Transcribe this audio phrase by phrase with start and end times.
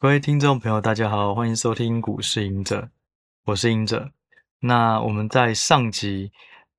[0.00, 2.90] 各位听众朋友，大家好，欢迎收听股市赢者，
[3.46, 4.10] 我是赢者。
[4.60, 6.30] 那我们在上集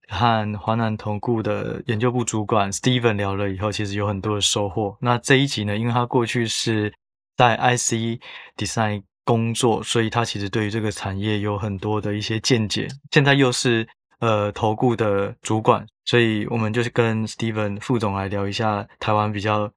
[0.07, 4.95] 和华南投顾的研究部主管 Steven 聊了以后，其实有很多的收获。
[5.01, 6.93] 那这一集呢，因为他过去是
[7.35, 8.19] 在 IC
[8.57, 12.87] Design 工作，所以他其实对于这个产业有很多的一些见解。
[13.11, 13.87] 现在又是
[14.19, 19.71] 呃投顾的主管，所以我们就是跟 Steven 副总来聊一下台湾比较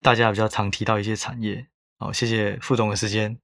[0.00, 1.66] 大家比较常提到一些产业。
[1.96, 3.38] 好，谢谢副总的时间。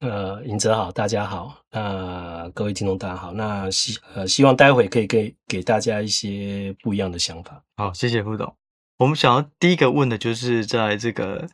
[0.00, 3.32] 呃，尹哲好，大家好，那、呃、各位听众大家好。
[3.32, 7.62] 那希呃希望待会可以给给大家一些不一样的想法。
[7.76, 8.54] 好，谢谢副总。
[8.98, 11.48] 我们想要第一个问的就是在这个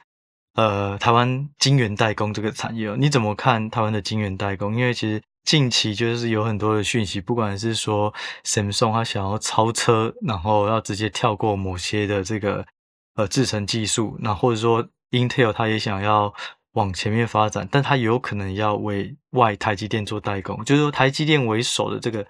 [0.55, 4.75] 呃台湾晶圆代工这个产业，你怎么看台湾的晶圆代工？
[4.75, 8.13] 因为其实近期就是有很多的讯息，不管是说
[8.45, 12.67] Samsung 他想要超车，然后要直接跳过某些的这个
[13.15, 14.89] 呃制程技术，那或者说。
[15.13, 16.35] Intel 它也想要
[16.73, 22.27] 往前面发展，但它有可能要为外台积电做代工，就是说台积电为首的这个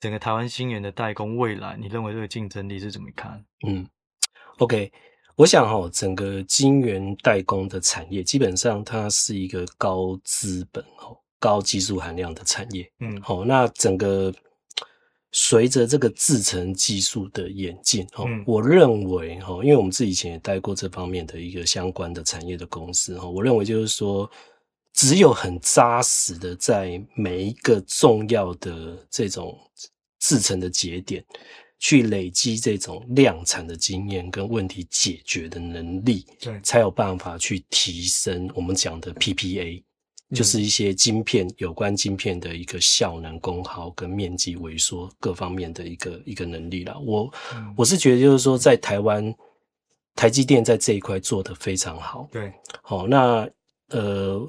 [0.00, 3.44] 整个台湾晶圆的代工未来，你认为这个竞争力是怎么看？
[3.66, 3.86] 嗯
[4.58, 4.90] ，OK，
[5.36, 12.90] 我想哈、哦，整个晶圆代工的产业基本上它是一个高资本、哦高技术含量的产业。
[13.00, 14.32] 嗯，好、哦，那整个。
[15.32, 24.28] 随着这个制程技术的演进，哈、嗯，我认为哈，因为我们自己以前也待过这方面的一个相关的产业的公司，哈，我认为就是说，
[24.92, 29.56] 只有很扎实的在每一个重要的这种
[30.18, 31.24] 制程的节点，
[31.78, 39.82] 去累积这种量产的经验跟问题解决的能力，对，才有办法去提升我们讲的 PPA。
[40.32, 46.96] 就是一些晶片，有关晶片的一个效能、功耗跟面积萎缩各方面的一个一个能力啦。
[47.04, 47.32] 我
[47.76, 49.34] 我是觉得，就是说，在台湾，
[50.14, 52.28] 台积电在这一块做得非常好。
[52.30, 53.48] 对，好，那
[53.88, 54.48] 呃，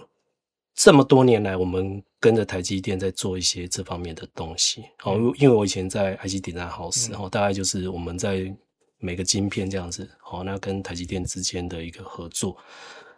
[0.75, 4.83] 这么多年来，我们跟着台积电在做一些这方面的东西。
[4.99, 8.53] 好，因为我以前在 IC Design House，然后大概就是我们在
[8.99, 12.55] 每个晶片这样子，好，那跟台积电之间的一个合作。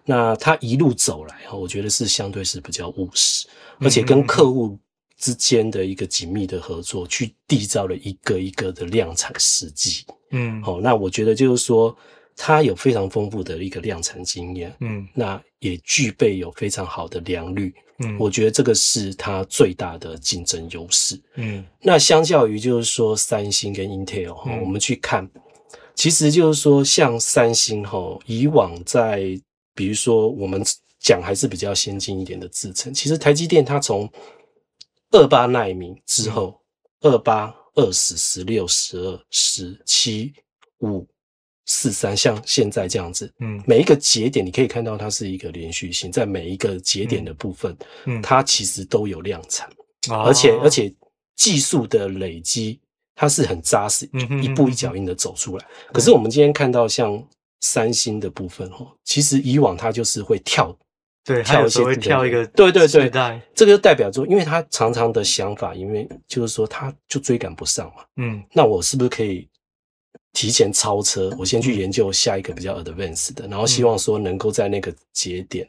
[0.05, 3.47] 那他一路走来，我觉得是相对是比较务实，
[3.79, 4.77] 而且跟客户
[5.17, 10.05] 之间的一个紧密的合作，去缔造了一个一个的量产时机。
[10.31, 11.95] 嗯，好，那我觉得就是说，
[12.35, 21.17] 他有非常丰富的一个量产经验，嗯，那也具备有非常好的良率，嗯，我觉得这个是他最大的竞争优势。
[21.35, 25.29] 嗯，那相较于就是说三星跟 Intel，我们去看，
[25.95, 29.39] 其实就是说像三星哈，以往在
[29.75, 30.63] 比如说，我们
[30.99, 32.93] 讲还是比较先进一点的制程。
[32.93, 34.09] 其实台积电它从
[35.11, 36.61] 二八奈米之后，
[37.01, 40.33] 二八、二十、十六、十二、十七、
[40.79, 41.07] 五、
[41.65, 47.75] 四、三，像现在这样子，嗯，每一个节点你可以看到它是一个连续性，在每一个节点的部分，
[48.05, 49.69] 嗯，它其实都有量产，
[50.09, 50.93] 而且而且
[51.35, 52.79] 技术的累积
[53.15, 54.09] 它是很扎实，
[54.41, 55.65] 一步一脚印的走出来。
[55.91, 57.21] 可是我们今天看到像。
[57.65, 60.77] 三星的部分哦，其实以往它就是会跳，
[61.23, 63.09] 对，跳一些会跳一个，对对对，
[63.55, 69.47] 这个就代表说，因为他常常的想法，因为就是说他就追赶不上嘛，嗯，那我是不是可以
[70.33, 71.33] 提前超车？
[71.39, 75.65] 我先去研究下一个比较 advanced 的，然后希望说能够在那个节点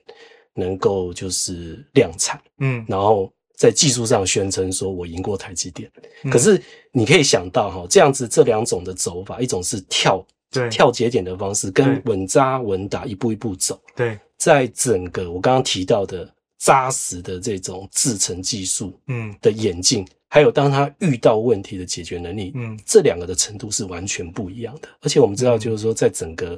[0.55, 5.89] 能够就是量产，嗯，然后在技术上宣称说我赢过台积电。
[6.29, 10.21] 可是你可以想到哈，这样子这两种的走法，一种是跳。
[10.55, 13.81] 对，跳节点的方式跟稳扎稳打一步一步走。
[13.97, 24.89] 对，在整个我刚刚提到的扎实的这种制程技术，嗯，的演进，还有当他遇到问题的解决能力，嗯，这两个的程度是完全不一样的。
[25.01, 26.57] 而且我们知道，就是说，在整个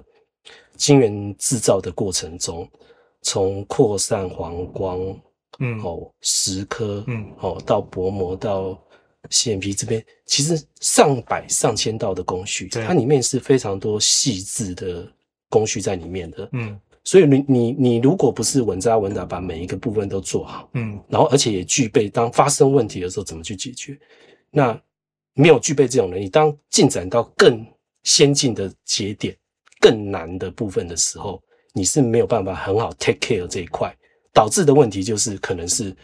[0.76, 2.68] 晶圆制造的过程中，
[3.22, 5.00] 从扩散、黄光，
[5.58, 8.78] 嗯，哦，蚀刻，嗯，哦，到薄膜到。
[9.30, 15.06] CMP 这边其实上百上千道的工序，它里面是非常多细致的
[15.48, 16.48] 工序在里面的。
[16.52, 23.98] 嗯，所以你你你如果不是稳扎稳打把每一个部分都做好，嗯，然后而且也具备当发生问题的时候怎么去解决，
[24.50, 24.80] 那
[25.34, 27.64] 没有具备这种能力，当进展到更
[28.04, 29.36] 先进的节点、
[29.80, 31.42] 更难的部分的时候，
[31.74, 33.94] 你是没有办法很好 take care 这一块，
[34.32, 35.94] 导致的问题就是可能是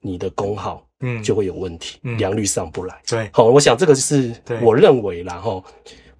[0.00, 0.87] 你的功耗。
[1.00, 2.18] 嗯，就会有问题，嗯。
[2.18, 3.00] 良率上不来。
[3.06, 5.64] 对，好，我想这个是我认为啦齁，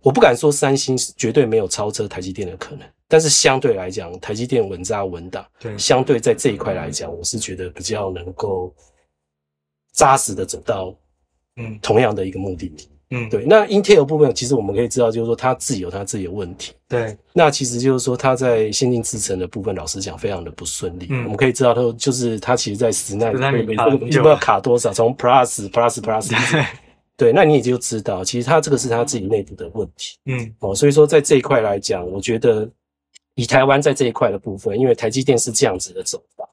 [0.01, 8.75] 我不敢说三星绝对没有超车台积电的可能，但是相对来讲，台积电稳扎稳打，对，相对在这一块来讲，我是觉得比较能够
[9.93, 10.95] 扎实的走到
[11.57, 11.79] 嗯。
[11.83, 12.89] 同样的一个目的地。
[13.11, 13.45] 嗯，对。
[13.47, 16.73] 那 Intel 部分，其实我们可以知道，就是说它自己有它自己的问题。
[16.87, 17.17] 对。
[17.33, 21.07] 那其实就是说，它在先进制程的部分，老实讲，非常的不顺利。
[21.09, 21.25] 嗯。
[21.25, 26.53] 我们可以知道，它就是它其实，在十奈米每个不知道卡多少，从 Plus Plus Plus。
[26.53, 26.65] 对。
[27.17, 30.19] 对，那你也就知道，其实它这个是它自己内部的问题。
[30.27, 30.55] 嗯。
[30.61, 32.69] 哦，所以说在这一块来讲，我觉得
[33.35, 36.49] 以台湾在这一块的部分，因为台积电是这样子的走法。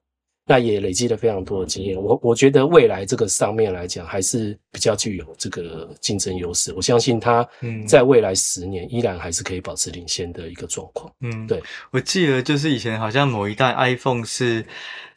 [0.47, 6.71] 那也累积了非常多的经验，我我觉得未来这个上面来讲还是比较具有这个竞争优势。
[6.75, 7.47] 我相信它
[7.87, 11.11] 在未来十年依然还是可以保持领先的一个状况。
[11.21, 11.61] 嗯，对，
[11.91, 14.63] 我记得就是以前好像某一代 iPhone 是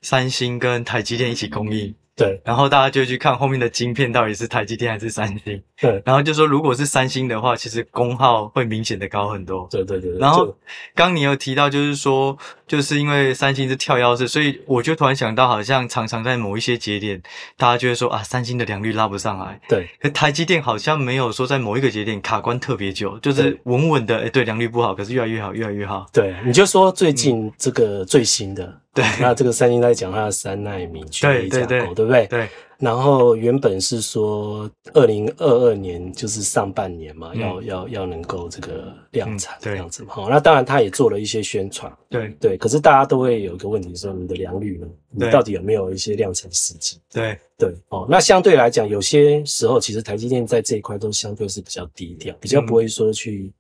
[0.01, 1.95] 三星跟台积电一起供应。
[2.19, 5.63] 对，然后大家就去看后面的晶片到底是台积电还是三星。
[5.81, 9.69] 对，然后就说如果是三星的话，其实功耗会明显的高很多。
[9.71, 10.19] 对对对。
[10.19, 10.53] 然后
[10.97, 12.37] 刚你有提到，就是说，
[12.67, 17.23] 就是因为三星是跳腰式，所以我就突然想到，好像常常在某一些节点，
[17.57, 19.61] 大家就会说啊，三星的良率拉不上来。
[19.69, 19.89] 对。
[20.01, 26.07] 可台积电好像没有说在某一个节点卡关特别久，就是稳稳的，哎，对，良率不好，可是越来越好，越来越好。
[26.13, 28.65] 对，你就说最近这个最新的。
[28.65, 32.27] 嗯对， 那这个三星在讲它的三奈米曲面架构，对，对，对，对不对？
[32.27, 32.49] 对。
[32.79, 40.15] 然后原本是说二零二二年就是上半年嘛，嗯、要要要能够这个量产这样子嘛。
[40.15, 41.93] 好、嗯，那当然他也做了一些宣传。
[42.09, 42.57] 对对。
[42.57, 44.87] 可是大家都会有一个问题说，你的良率呢？
[45.11, 47.01] 你到底有没有一些量产时机？
[47.13, 47.75] 对对。
[47.89, 53.53] 哦，那相对来讲，有些时候其实台积电在这一块都相对是比较低调，比较不会说去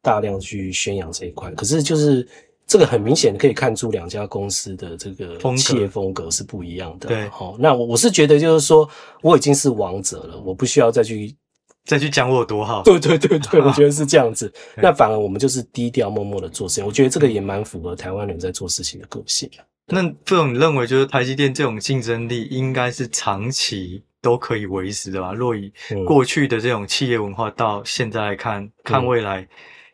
[0.00, 1.50] 大量去宣扬这一块。
[1.50, 2.26] 嗯、可是就是。
[2.70, 7.08] 这个很明显可以看出两家公司的这个企业风格是不一样的。
[7.08, 8.88] 对，好，那我我是觉得就是说，
[9.22, 11.34] 我已经是王者了，我不需要再去
[11.84, 12.84] 再去讲我有多好。
[12.84, 14.52] 对对对对， 我觉得是这样子。
[14.76, 19.50] 那反而我们就是低调默默的做事情，我觉得这个也蛮符合台湾人在做事情的个性。
[19.86, 25.32] 那这种你认为就是台积电这种竞争力应该是长期都可以维持的吧？
[25.32, 25.72] 若以
[26.06, 29.48] 过去的这种企业文化到现在来看，嗯、看未来。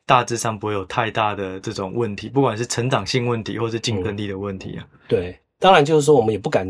[0.07, 4.87] 大致上不会有太大的这种问题，不管是成长性问题或是竞争力的问题啊。
[4.93, 6.67] 嗯、对，当然就是说我们也不敢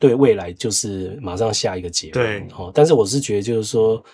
[0.00, 2.48] 对未来就是马上下一个结论。
[2.48, 4.04] 对，哦，但是我是觉得就是说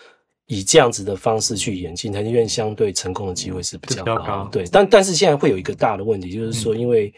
[0.46, 4.46] 以这样子的方式去演进，台积电相对成功的机会是比较高。
[4.52, 7.10] 对，但但是现在会有一个大的问题，就是说因为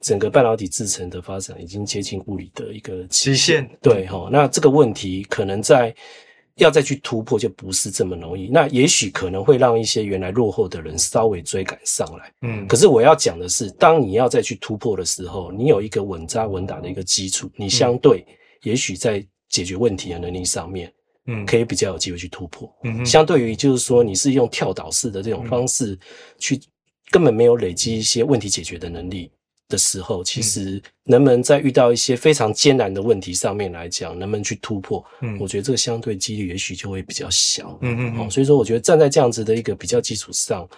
[0.00, 3.66] 整个半导体制程的发展已经接近物理的一个极限。
[3.80, 5.94] 对，哈、哦，那这个问题可能在。
[6.60, 12.32] 要再去突破就不是这么容易，那也许可能会让一些原来落后的人稍微追赶上来。
[12.42, 18.24] 嗯，可是我要讲的是，当你要再去突破的时候，你有一个稳扎稳打的一个基础，你相对
[18.62, 20.92] 也许在解决问题的能力上面，
[21.26, 22.70] 嗯，可以比较有机会去突破。
[22.84, 25.98] 嗯，相对于就是说你是用跳岛式的这种方式
[26.38, 26.60] 去，
[27.10, 29.30] 根本没有累积一些问题解决的能力。
[29.70, 35.02] 的时候，其实能不能在遇到一些非常艰难的问题上面来讲，能不能去突破？
[35.22, 37.78] 嗯，我觉得这个相对几率也许就会比较小。
[37.80, 40.68] 嗯嗯，哦，所以说我觉得站在这样子的一个比较基础上。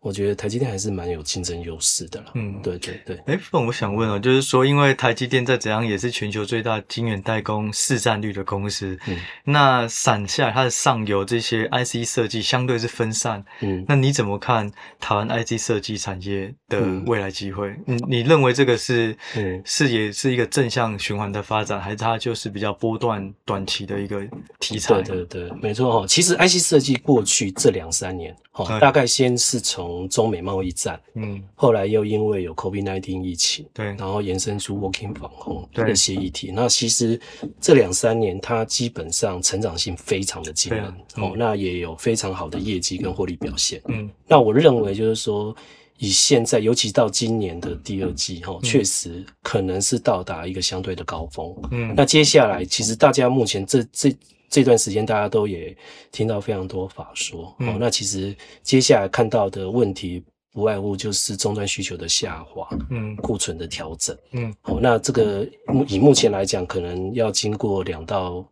[0.00, 2.26] 我觉得台积电还是蛮有竞争优势的啦。
[2.34, 3.16] 嗯，对对对。
[3.26, 8.96] 哎，不，我想问哦，就是说，因为台积电再怎样也是全球最大晶圆代工市占率的公司。
[9.08, 9.18] 嗯。
[9.44, 13.44] 那散下来它的上游这些 IC 设计相对是分散。
[13.60, 13.84] 嗯。
[13.88, 17.74] 那你怎么看台湾 IC 设计产业的未来机会？
[17.86, 17.98] 嗯。
[18.08, 24.22] 你认为这个是嗯是也是一个正向循环的发展，还是它就是比较波段短期的一个
[24.60, 25.02] 题材？
[25.02, 26.06] 对对对，没错哦。
[26.06, 28.34] 其实 IC 设计过去这两三年。
[28.52, 36.50] 哦，大概先是从中美贸易战，嗯，后来又因为有 COVID-19 疫情，对，然后延伸出 Working from home 这些议题。
[36.54, 37.20] 那其实
[37.60, 43.80] 这两三年，它基本上成长性非常的惊人，哦，那也有非常好的业绩跟获利表现。
[43.88, 45.54] 嗯，那我认为就是说，
[45.98, 51.54] 以现在，尤其到今年的第二季，哈，确实可能是到达一个相对的高峰。
[51.70, 54.16] 嗯，那接下来，其实大家目前这这。
[54.48, 55.76] 这段时间大家都也
[56.10, 65.46] 听到非常多法说，嗯、哦，那其实接下来看到的问题不外乎就是终端需求的下滑，嗯，库存的调整，嗯，哦，那这个
[65.86, 68.42] 以目前来讲，可能要经过两到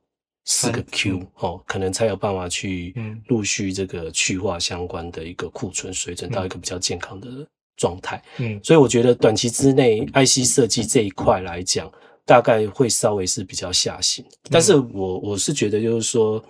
[0.44, 2.94] 四个 Q，嗯、哦，可能才有办法去
[3.28, 7.28] 陆续这个去化相关的一个库存水准到一个比较健康的
[7.76, 11.90] 状态，嗯，所以我觉得短期之内 IC 设计这一块来讲。
[12.26, 16.44] 大概会稍微是比较下行，但是我我是觉得就是说，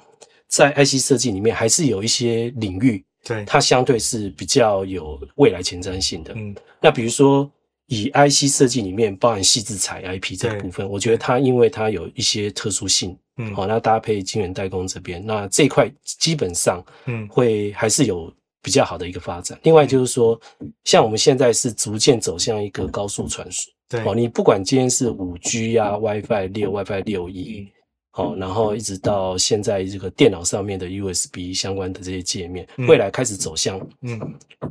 [0.49, 6.33] 在 IC 设计里面还是有一些领域，对，它相对是比较有未来前瞻性的。
[6.35, 7.49] 嗯，那比如说
[7.88, 19.61] 以 IC 设计里面包含细制材 IP 这个部分，我觉得它因为它有一些特殊性，嗯，好，那搭配晶圆代工这边，那这一块基本上，嗯，会还是有比较好的一个发展。
[19.62, 20.40] 另外就是说，
[20.85, 23.71] 像我们现在是逐渐走向一个高速传输。
[23.88, 27.73] 对，哦，你不管今天是五 G 啊，WiFi 六、WiFi 六 E，
[28.11, 34.21] 好，然后一直到现在这个电脑上面的 USB 相关的这些界面，未来开始走向嗯。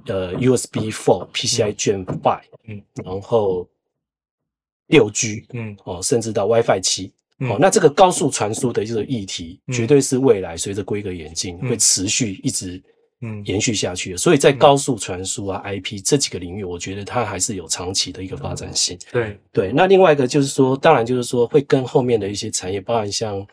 [0.07, 3.67] 呃 USB Four PCI Gen Five 嗯，然后
[4.87, 5.75] 六 G 嗯。
[5.85, 12.81] 哦，甚至到 WiFi 七哦，那这个高速传输的这个议题，绝对是未来随着规格演进会持续一直。
[13.25, 18.97] 嗯，延续下去，所以在高速传输啊、IP 这几个领域，我觉得它还是有长期的一个发展性。
[19.11, 19.35] 对。
[19.51, 23.45] 对，那另外一个就是说，当然就是说会跟后面的一些产业，包含像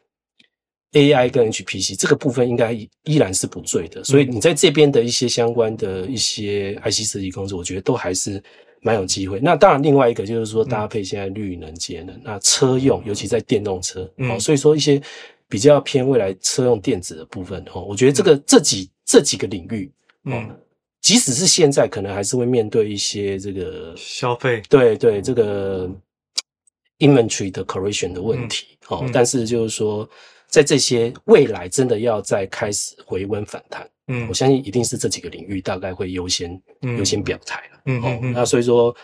[0.93, 2.73] AI 跟 HPC 这个部分，应该
[3.05, 4.05] 依然是不坠的。
[4.05, 8.43] 所以你在这边的一些相关的一些 IC 设计公司，我觉得都还是
[8.83, 9.41] 蛮有机会。
[9.41, 15.00] 那当然，另外一个就是说搭配现在绿能节能，那车用尤其在电动车，哦，所以说一些
[15.52, 18.90] 比较偏未来车用电子的部分，哦，我觉得这个这几。
[19.04, 19.92] 这几个领域，
[20.25, 20.49] 嗯，
[21.02, 25.90] 即使是现在，可能还是会面对一些这个消费，对对，这个
[27.00, 30.09] inventory 的 correction 的问题，哦、嗯，但是就是说，
[30.47, 38.94] 在这些未来真的要再开始回温反弹，嗯，我相信一定是这几个领域大概会优先、嗯、优先表态了，嗯嗯，嗯，那所以说，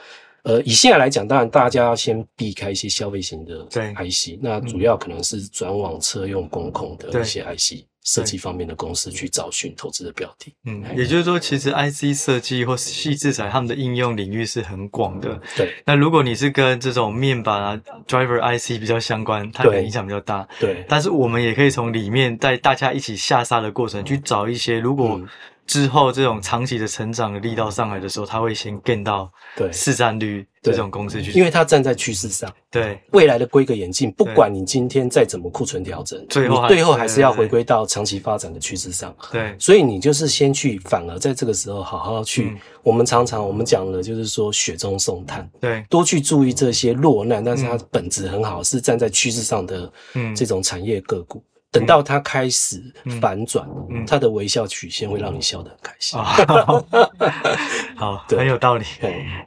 [0.42, 7.84] 呃，以现在来讲，当然大家要先避开一些消费型的 IC，那主要可能是转往车用工控的一些 IC。
[8.04, 15.38] 设计方面的公司去找寻投资的标的，嗯，也就是说，其实 IC 设计或细制材他们的应用领域是很广的。
[15.54, 20.48] 对，那如果你是跟这种面板啊、driver IC 比较相关，它可能影响比较大。
[20.58, 25.20] 对，但是我们也可以从里面带大家一起下杀的过程去找一些，如果。
[25.68, 32.50] 之后，这种长期的成长的力道上来的时候，他会先 gain 到对市占率这种公司去，因为它站在趋势上。
[32.70, 39.14] 对未来的规格演进，不管你今天再怎么库存调整，最后最后还是要回归到长期发展的趋势上。
[39.30, 42.58] 对，所以你就是先去，反而在这个时候好好去。
[42.82, 49.90] 我们常常我们讲的就是说雪中送炭，对，多去注意这些落难，但是它本质很好，是站在趋势上的
[50.34, 51.42] 这种产业个股。
[51.70, 52.82] 等到它开始
[53.20, 56.18] 反转，嗯，它的微笑曲线会让你笑得很开心。
[57.94, 58.84] 好，很有道理。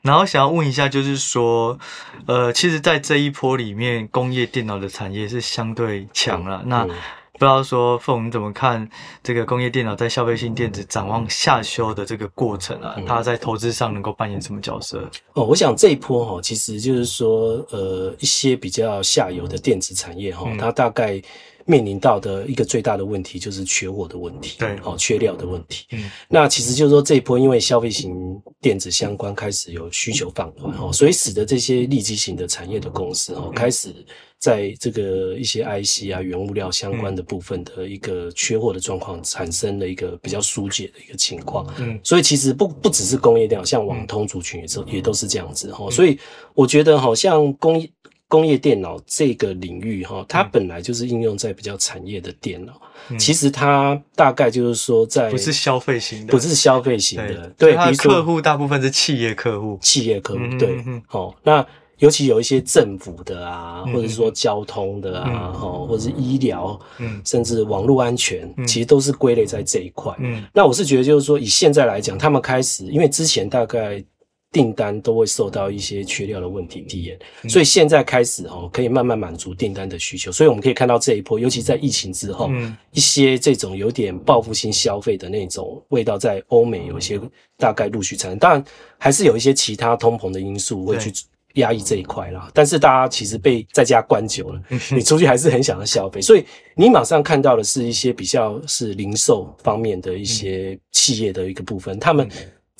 [0.03, 1.79] 然后想要问一下，就是说，
[2.27, 6.61] 呃，其实，在这一波里面，工业电脑的产业是相对强了。
[6.67, 8.87] 那不知道说凤，你怎么看
[9.23, 12.95] 这个工业电脑在消费性电子展望下修的这个过程啊？
[13.07, 15.09] 它在投资上能够扮演什么角色？
[15.33, 21.19] 哦，我想这一波哈，其实就是说，呃，一些比较下游的电子产业哈，它大概。
[21.65, 25.85] 面临到的一个最大的问题就是缺货的问题，对，好，缺料的问题。
[25.91, 33.93] 嗯，那其实就是说这一波因为消费型电子相关开始有需求放缓，哦，所以使得这些利基型的产业的公司，哦，开始
[34.39, 41.65] 在这个一些 IC 啊、原物料相关的部分的一个缺货的状况，产生了一个比较疏解的一个情况。
[41.77, 45.89] 嗯，所以其实不不只是工业料，像网通族群也是也都是这样子，哈。
[45.91, 46.17] 所以
[46.55, 47.89] 我觉得，好像工业。
[48.31, 52.81] 工业电脑这个领域，哈，它本来就是应用在比较产业的电脑。
[53.09, 70.15] 嗯、其实它大概就是说，在不是消费型的，不是消费型的，对，客户大部分是企业客户，企业客户，对，好、嗯，那尤其有一些政府的啊，嗯、或者说交通的啊，哈、嗯，或者是医疗，嗯，甚至网络安全，嗯、其实都是归类在这一块。
[70.19, 74.01] 嗯，那我是觉得就是说，以现在来讲，他们开始，因为之前大概。
[74.51, 77.17] 订单都会受到一些缺料的问题体验，
[77.47, 80.29] 所以现在开始哦，可以慢慢满足订单的需求。
[80.29, 82.51] 所以我们可以看到这一波，尤其在疫情之后，
[82.91, 87.17] 一些这种有点报复性消费的那种味道，在欧美有一些
[87.57, 88.37] 大概陆续产生。
[88.37, 88.65] 当然，
[88.97, 91.09] 还是有一些其他通膨的因素会去
[91.53, 92.51] 压抑这一块啦。
[92.53, 96.43] 但是大家其实被在家关久了，你出去还是很想要消费，所以
[96.75, 102.29] 你马上看到的是一些比较是零售方面的一些企业的一个部分，他们。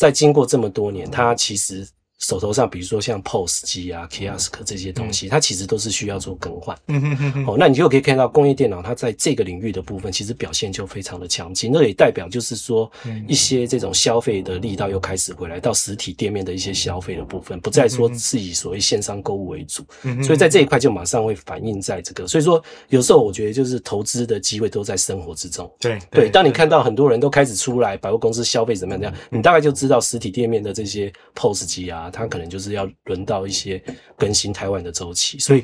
[0.01, 1.88] 在经过这么多年，他其实。
[2.21, 6.77] 手头上，比如说像 POS 机啊、Kiosk 这些东西，它其实都是需要做更换。
[6.87, 7.45] 嗯哼哼哼。
[7.47, 11.71] 哦，那你就可以看到工业电脑它在这个领域的部分，其实表现就非常的强劲。
[11.73, 12.89] 那也代表就是说，
[13.27, 19.83] 一些这种消费的力道又开始回来，到实体店面的一些消费的部分，不再说是以所谓线上购物为主。
[20.03, 20.23] 嗯。
[20.23, 22.27] 所以在这一块就马上会反映在这个。
[22.27, 25.69] 所以说，有时候我觉得就是投资的机会都在生活之中。
[25.79, 26.29] 对对。
[26.29, 32.10] 当你看到很多人都开始出来百货公司消费怎么样这样，你大概就知道实体店面的这些 POS 机啊。
[32.11, 33.81] 它可能就是要轮到一些
[34.17, 35.63] 更新台湾的周期，所以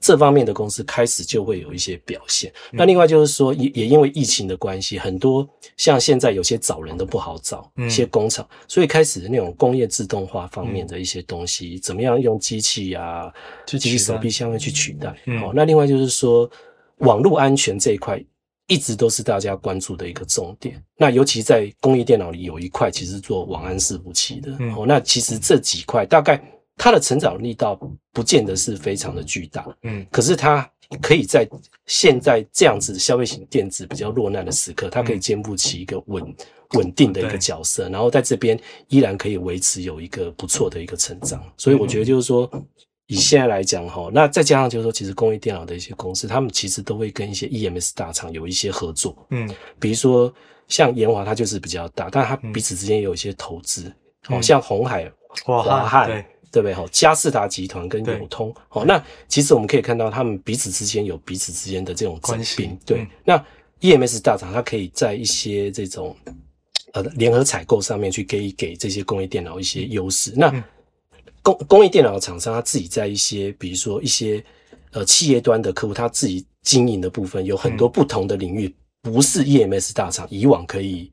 [0.00, 2.52] 这方面的公司开始就会有一些表现。
[2.72, 13.32] 那另外就是说，也也因为疫情的关系，很多像现在有些找人都不好找，一些工厂，所以开始那种工业自动化方面的一些东西，怎么样用机器啊、
[13.66, 15.10] 机器手臂相对去取代。
[15.42, 16.50] 哦，那另外就是说，
[16.98, 18.22] 网络安全这一块。
[18.66, 20.82] 一直都是大家关注的一个重点。
[20.96, 24.56] 那尤其在工业电脑里有一块，其实做网安伺服器的。
[24.60, 26.42] 嗯，那其实这几块大概
[26.76, 27.78] 它的成长力道
[28.12, 29.66] 不见得是非常的巨大。
[29.82, 30.68] 嗯，可是它
[31.00, 31.48] 可以在
[31.86, 36.34] 现在这样子消费型电子比较落难的时刻，它可以肩负起一个稳
[36.74, 41.42] 稳定的一个角色，然后在这边依然可以维持有一个不错的一个成长。
[41.56, 42.50] 所以我觉得就是说，
[43.12, 50.32] 以现在来讲哈，那再加上就是说，其实工业电脑的一些公司，他们其实都会跟一些 EMS 大厂有一些合作，嗯，比如说
[50.68, 53.92] 像研华，它就是比较大，但它彼此之间也有一些投资，
[54.28, 55.10] 哦，像鸿海、
[55.44, 56.24] 华汉。
[56.52, 56.74] 对不对？
[56.74, 62.76] 哈，佳士达集团跟友通，哦，那其实我们可以看到，他们彼此之间有彼此之间的这种关系。
[62.84, 63.44] 对，嗯、那
[63.80, 66.14] EMS 大厂，它可以在一些这种
[66.92, 70.34] 呃联合采购上面去给给这些工业电脑一些优势。
[70.36, 70.52] 那
[71.42, 74.42] 工工业电脑的厂商，他自己在一些比如说一些
[74.92, 81.10] 呃企业端的客户，他自己经营的部分有很多不同的领域，不是 EMS 大厂以往可以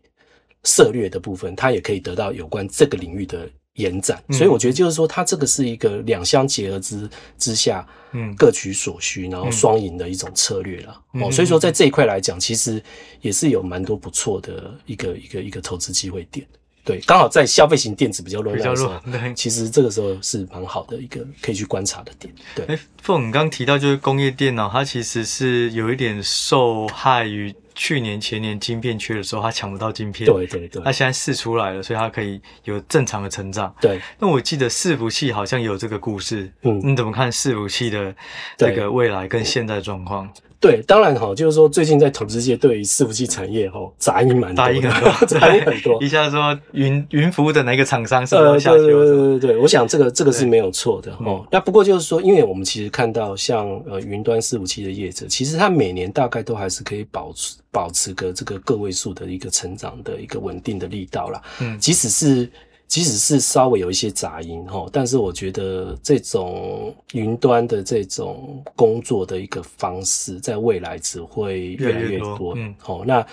[0.64, 3.50] 涉略的部分，他也可以得到有关这个领域的。
[3.76, 11.02] 延展，所以我觉得就是说，它这个是一个两相结合之之下，嗯，各取所需，然后双赢的一种策略了。
[11.14, 12.84] 哦，所以说在这一块来讲，其实
[13.22, 16.46] 也是有蛮多不错的一个一个一个投资机会点。
[16.84, 22.34] 对，刚好在消费型电子比较弱，比较弱，对，其实这个时候是蛮好的一个可以去观察的点。
[22.56, 27.54] 对，哎，凤，你刚刚提到就是工业电脑，它其实是有一点受害于。
[27.76, 30.30] 去年前年晶片缺的时候，它抢不到晶片。
[30.30, 30.84] 对对对。
[30.84, 33.74] 他现在试出来了，所以它可以有正常的成长。
[33.80, 34.02] 对。
[34.20, 36.52] 那我记得伺服器好像有这个故事。
[36.64, 36.78] 嗯。
[36.84, 38.14] 你怎么看伺服器的
[38.58, 40.30] 这个未来跟现在状况？
[40.60, 45.98] 对，当然哈，就是说最近在投资界对于伺服器产业哈杂音蛮多，杂音很多， 杂音很多。
[46.04, 48.78] 一下说云云服务的哪个厂商是不是下呃？
[48.78, 51.46] 对对对对对，我想这个这个是没有错的哈。
[51.50, 61.42] 那不过就是说，因为我们其实看到像呃云端伺服器的业者，其实它每年大概都还是可以保持保持个这个个位数的一个成长的一个稳定的力道啦。
[61.62, 62.50] 嗯，即使是。
[62.90, 72.56] 即使是稍微有一些杂音哈，但是我觉得这种云端的这种工作的一个方式，在未来只会越来越多。
[72.58, 73.28] 嗯，好，那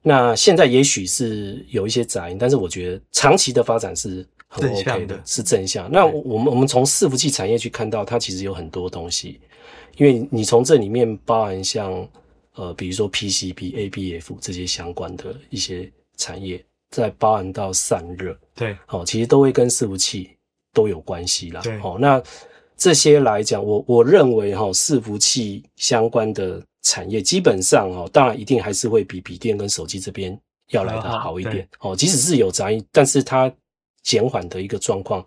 [0.00, 5.90] 那现在也许是有一些杂音，但是我觉得长期的发展是很 OK 的，是正向。
[5.90, 9.40] 那我们我们从伺服器产业去看到，它其实有很多东西，
[9.96, 12.08] 因为你从这里面包含像
[12.54, 16.64] 呃，比如说 PCB、ABF 这些相关的一些产业。
[16.92, 20.28] 再包含到散热，对，好，其实都会跟伺服器
[20.74, 21.62] 都有关系啦。
[21.62, 22.22] 对，好，那
[22.76, 30.38] 这些来讲，我我认为哈，伺服器相关的产业基本上哈，当然一定还是会比笔电跟手机这边
[30.72, 31.66] 要来的好一点。
[31.78, 33.50] 哦，即使是有杂音，但是它
[34.02, 35.24] 减缓的一个状况，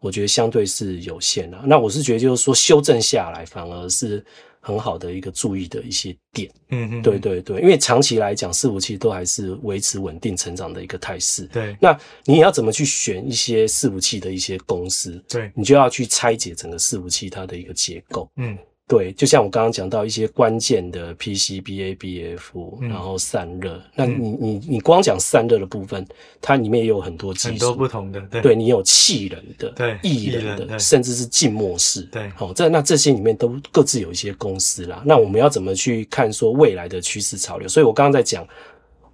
[0.00, 1.60] 我觉得相对是有限的。
[1.64, 4.24] 那我是觉得就是说修正下来，反而是。
[4.64, 11.44] 很好的一个注意的一些点，嗯嗯，对对对，因为长期来讲，伺服器都还是维持稳定成长的一个态势。
[11.52, 15.20] 对，那你也要怎么去选一些伺服器的一些公司？
[15.28, 18.30] 对，你就要去拆解整个伺服器它的一个结构。
[18.36, 18.56] 嗯。
[18.92, 23.78] 对，就像我刚刚讲到一些关键的 PCB、ABF，然后散热。
[23.78, 26.06] 嗯、那你你你光讲散热的部分，
[26.42, 28.20] 它里面也有很多技术，很多不同的。
[28.30, 32.02] 对，对你有气冷的，对，液冷的，甚至是静默式。
[32.02, 35.02] 对，好、哦，这那这些里面都各自有一些公司啦。
[35.06, 37.66] 那我们要怎么去看说未来的趋势潮流？
[37.66, 38.46] 所以我刚刚在讲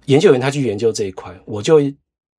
[0.07, 1.79] 研究员他去研究这一块，我就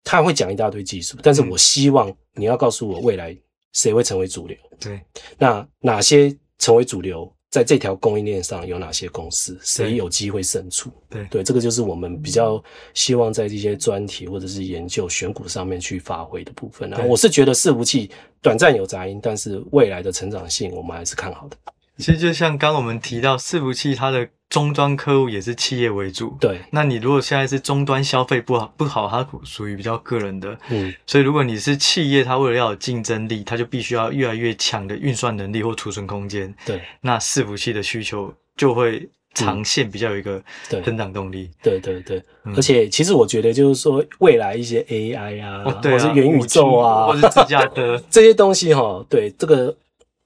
[0.05, 3.35] 他会讲一大堆技术，但是我希望你要告诉我未来
[3.73, 4.55] 谁会成为主流。
[4.79, 5.01] 对，
[5.39, 6.37] 那哪些？
[6.61, 9.59] 成为主流，在这条供应链上有哪些公司？
[9.61, 10.89] 谁有机会胜出？
[11.09, 12.63] 对对，这个就是我们比较
[12.95, 16.89] 希望在这些专题或者是研究选股上面去发挥的部分。
[16.89, 18.09] 然后我是觉得伺服器
[18.41, 21.57] 短暂有杂音，但是未来的成长性我们还是看好的。
[21.99, 24.29] 其实就像刚我们提到，伺服器它的。
[24.51, 26.61] 终端客户也是企业为主，对。
[26.73, 30.93] 那你如果现在是终端消费不好不好，它属于比较个人的，嗯。
[31.07, 36.83] 所以如果你是企业，它为了要有竞争力，它就必须要越来越强的运算能力或储存空间，对。
[37.01, 40.43] 那伺服器的需求就会长线比较有一个
[40.85, 42.21] 增长动力，对对对。
[42.57, 49.73] 而且其实我觉得就是说，未来一些 AI 啊，或者是元宇宙啊，或者是自驾车 这些东西哈，对这个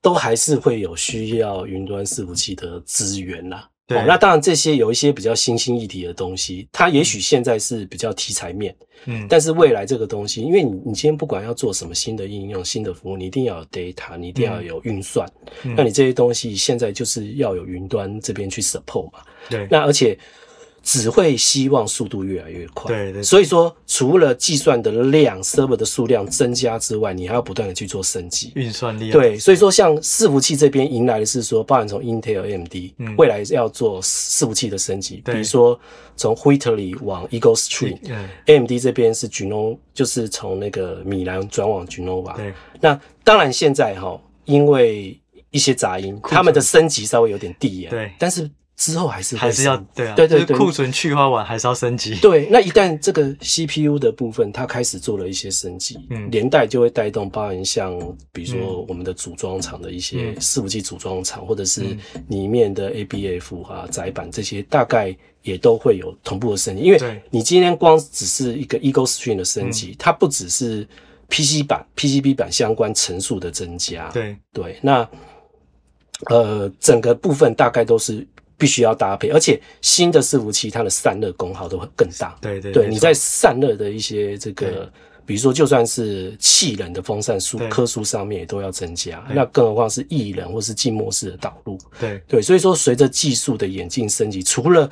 [0.00, 3.68] 都还是会有需要云端伺服器的资源啦。
[3.86, 3.98] 对。
[3.98, 8.74] 哦，那当然，这些有一些比较新兴议题的东西，它也许现在是比较题材面，
[9.06, 15.28] 嗯，但是未来这个东西，因为你你今天不管要做什么新的应用、新的服务，你一定要有 data，你一定要有运算，
[15.62, 20.18] 嗯，那你这些东西现在就是要有云端这边去 support 嘛，对，那而且。
[20.84, 23.22] 只会希望速度越来越快，对对。
[23.22, 29.10] 所以说，除了计算的量、server 的数量增加之外，你还要不断的去做升级，运算力。
[29.10, 35.80] 对，所以说像伺服器这边迎来的是说，包含从 Intel、AMD，嗯，未来要做伺服器的升级，比如说
[36.16, 42.36] 从 Whitley 往 Eagle Stream，AMD 这边是 Genoa，就是从那个米兰转往 Genoa。
[42.36, 45.18] 对，那当然现在哈，因为
[45.50, 48.50] 一些杂音，他们的升级稍微有点递延，对，但是。
[48.76, 52.16] 之后还是还是要对啊，对对对，库存去化完还是要升级。
[52.20, 57.96] 对，那一旦这个 CPU 的部分它开始做了一些升级，嗯，连带就会带动包含像
[58.32, 66.82] 比如说我们的组装厂的一些伺服器组装厂，或者是里面的 ABF 啊载板这些，大概也都会有同步的升级。
[66.82, 70.84] 因为你今天光只是一个 Eagle Stream 的升级，它不只是
[71.28, 74.10] PC 版、PCB 版相关层数的增加。
[74.10, 75.08] 对对，那
[76.26, 78.26] 呃整个部分大概都是。
[78.64, 82.34] 必须要搭配，而且新的伺服器它的散热功耗都会更大。
[82.40, 84.90] 对对对，你在散热的一些这个，
[85.26, 91.76] 比如说就算是气冷的风扇数颗数上面也都要增加，那更何况是液冷或是静默式的导入。
[92.00, 94.90] 对对，所以说随着技术的演进升级，除了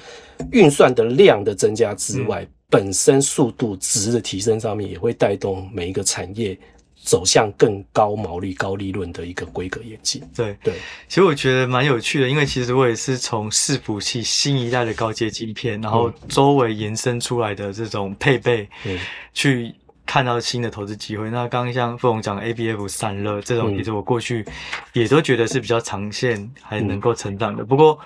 [0.51, 6.59] 运算的量的增加之外，嗯、本身速度值的提升上面也会带动每一个产业。
[7.05, 10.23] 走向更高毛利、高利润的一个规格演进。
[10.35, 10.75] 对对，
[11.09, 18.97] 其实我觉得蛮有趣的，因为其实我也是从伺服器新一代的高阶晶片，然后周围延伸出来的这种配备，嗯，
[19.35, 19.75] 去
[20.07, 21.29] 看到新的投资机会。
[21.29, 24.47] 那刚刚像傅鸿讲的 ABF 散热这种，其实我过去
[24.93, 27.65] 也都觉得是比较长线还能够成长的。
[27.65, 27.99] 不过，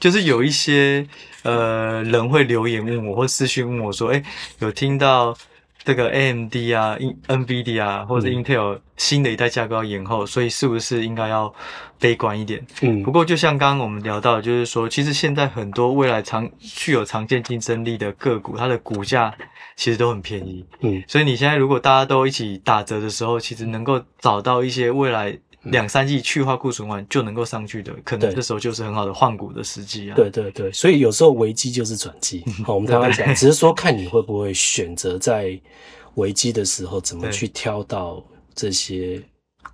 [0.00, 1.06] 就是有一些
[1.44, 4.20] 呃人会留言问我，或私讯问我说，哎，
[4.58, 5.32] 有听到。
[5.84, 11.52] 这个 AMD 啊，NVIDIA 啊，或者 Intel 新的一代架构要延后，所以是不是应该要
[11.98, 12.64] 悲观一点？
[12.82, 19.34] 嗯，不过就像刚刚我们聊到，就是说，其实现在很多未来长具有常见竞争力的个股，它的股价
[19.76, 20.64] 其实都很便宜。
[20.80, 25.38] 嗯，所以你现在如果大家都一起打折的时候，其实能够找到一些未来。
[25.64, 30.16] 两三季去化库存完就能够上去的，可能这时候就是很好的换股的时机啊。
[30.16, 32.44] 对对对，所以有时候危机就是转机。
[32.66, 35.56] 好，我们刚刚讲，只是说看你会不会选择在
[36.14, 38.22] 危机的时候怎么去挑到
[38.54, 39.22] 这些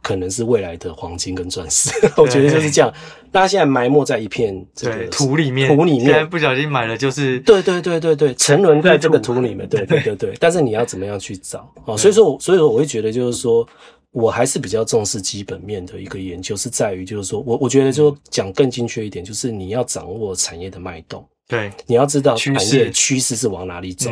[0.02, 1.90] 可能是未来的黄金跟钻石。
[2.20, 2.92] 我觉得就是这样。
[3.32, 9.68] 大家现在埋没在一片这个土里面，土里面，现在不小心买了就是对对对对对，沉沦在这个土里面。
[9.68, 11.70] 对对对对，但是你要怎么样去找？
[11.86, 13.66] 哦， 所以说，所以说我会觉得就是说。
[14.12, 24.10] 我还是比较重视基本面的一个研究，是在于就是说我我觉得就讲更精确一点，就是你要掌握产业的脉动，对，你要知道产业趋势是往哪里走，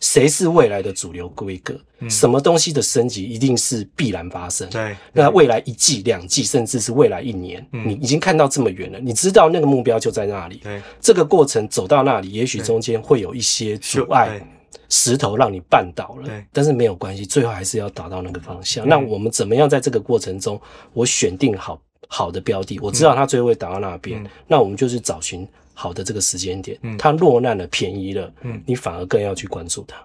[0.00, 14.46] 谁、嗯、是未来的主流规格、嗯，什么东西的升级一定是必然发生，对，那未来一季、两季，甚至是未来一年、嗯，你已经看到这么远了，你知道那个目标就在那里，对，这个过程走到那里，也许中间会有一些阻碍。
[14.88, 18.88] 石头让你绊倒了，对，但是没有关系，最后还是要达到那个方向。
[18.88, 20.60] 那我们怎么样在这个过程中，
[20.92, 29.96] 我选定好好的标的，我知道它最后会达到那边，嗯，那我们就是找寻好的这个时间点，嗯，它落难了，便宜了，嗯，你反而更要去关注它。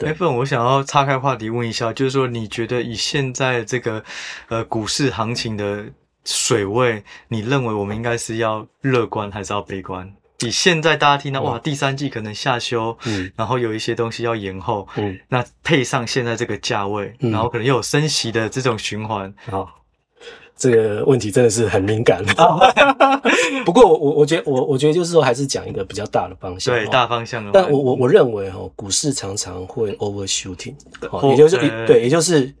[0.00, 4.04] 哎，不，我想要岔开话题问一下，就是说，你觉得以现在这个
[4.48, 5.86] 呃股市行情的
[6.26, 10.12] 水位，你认为我们应该是要乐观还是要悲观？
[10.40, 19.68] 以现在大家听到哇，第三季可能下修，嗯，然后有一些东西要延后，嗯，那配上现在这个价位，嗯，然后可能又有升息的这种循环，好，
[20.56, 22.22] 这个问题真的是很敏感。
[23.64, 27.50] 不过我我觉得我我觉得就是说还是讲一个比较大的方向，对大方向的。
[27.52, 30.74] 但我我我认为哈，股市常常会 overshooting，
[31.30, 32.52] 也就是对，也就是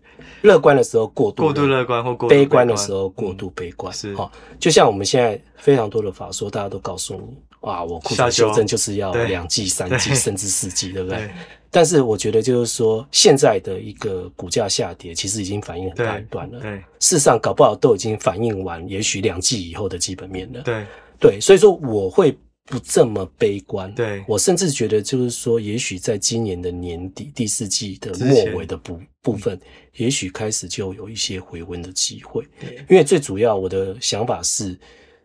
[0.42, 7.36] 乐观的时候过度过度乐观或过度悲观的时候过度悲观，是哈，就像我们现在非常多的法说，大家都告诉你。
[7.60, 11.30] 哇，我库存修正就是要两季、三季 甚至四季，对不对，对？
[11.68, 16.60] 但是我觉得就是说，现在的一个股价下跌，其实已经反映很大一段了。
[16.60, 20.60] 对，事实上搞不好都已经反映完，也许两季以后的基本面了。
[20.60, 20.86] 对，
[21.18, 23.90] 对，所以说我会不这么悲观。
[23.94, 29.58] 对，我甚至觉得就是说，也许在今年的年底第四季的末尾的部部分，
[29.96, 32.44] 也许开始就有一些回温的机会。
[32.90, 34.78] 因为最主要我的想法是。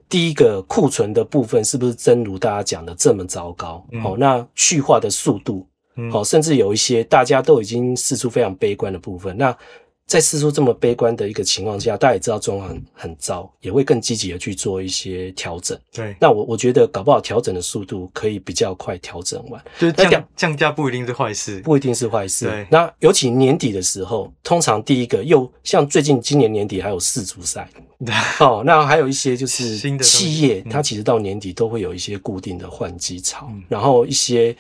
[0.08, 3.77] 第一个库存的部分是不是真如大家讲的这么糟糕？
[3.77, 5.65] 好、嗯哦，那去化的速度，
[6.12, 9.58] 好、嗯，甚至有一些大家都已经试出非常悲观的部分，那。
[10.12, 15.80] 在四叔这么悲观的一个情况下，大家也知道状况很很糟，也会更积极的去做一些调整。
[15.89, 19.63] 对，那我我觉得搞不好调整的速度可以比较快调整完。
[19.80, 22.45] 就是降降价不一定是坏事，不一定是坏事。
[22.45, 27.69] 对，那尤其年底的时候，通常第一个又像最近今年年底还有世足赛，
[28.41, 34.54] 哦，那还有一些就是企业，它其实到年底都会有一些固定的换机潮，嗯，然后一些。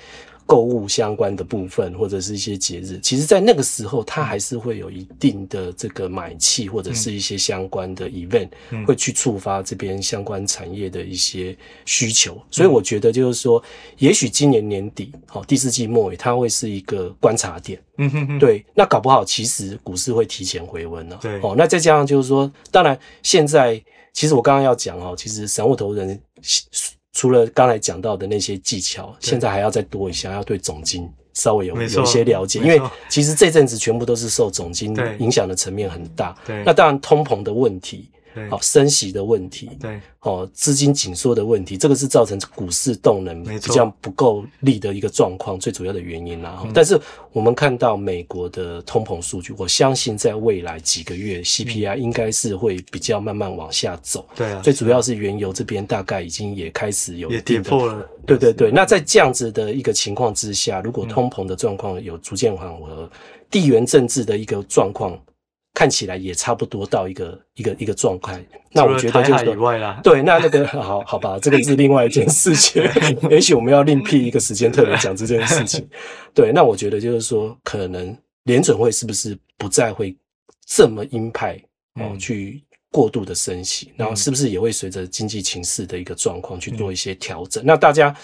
[0.51, 8.49] 购物相关的部分，或者是一些节日，其实，在那个时候，它还是会有一定的这个买气，或者是一些相关的 event，
[8.85, 12.37] 会去触发这边相关产业的一些需求。
[12.51, 13.63] 所以，我觉得就是说，
[13.97, 17.81] 也许今年年底，好，第四季末尾，它会是一个观察点。
[17.97, 21.17] 嗯哼哼，对，那搞不好，其实股市会提前回温了。
[21.21, 23.81] 对，哦，那再加上就是说，当然现在。
[24.13, 26.21] 其实我刚刚要讲哦，其实散户投资人
[27.13, 36.35] 除了刚才讲到的那些技巧，现在还要再多一下，要对总经稍微有有一些了解，因为其实这阵子全部都是受总经影响的层面很大。
[36.45, 38.09] 对，那当然通膨的问题。
[38.49, 46.63] 好，升息的问题，对，哦，资金紧缩的问题，这个是造成股市动能比较不够力的一个状况，最主要的原因啦。
[46.73, 46.99] 但是
[47.33, 54.25] 我们看到美国的通膨数据，我相信在未来几个月 CPI 应该是会比较慢慢往下走。
[54.35, 58.07] 对啊，最主要是原油这边大概已经也开始有也跌破了。
[58.25, 63.09] 对对对，那在这样子的一个情况之下，如果通膨的状况有逐渐缓和，
[63.49, 65.19] 地缘政治的一个状况。
[65.81, 68.39] 看起来也差不多到一个一个一个状态，
[68.71, 69.99] 那我觉得就是以外啦。
[70.03, 72.83] 对，那那个 好好吧，这个是另外一件事情，
[73.31, 75.83] 也许我们要另辟一个时间特别讲这件事情。
[76.35, 80.15] 对，那我觉得就是说，可能联准会是不是不再会
[80.67, 81.55] 这么鹰派
[81.95, 87.63] 哦，嗯、去过度的升息，然后是不是也会随着经济情势的一个状况去做一些调整？
[87.63, 88.15] 嗯、那大家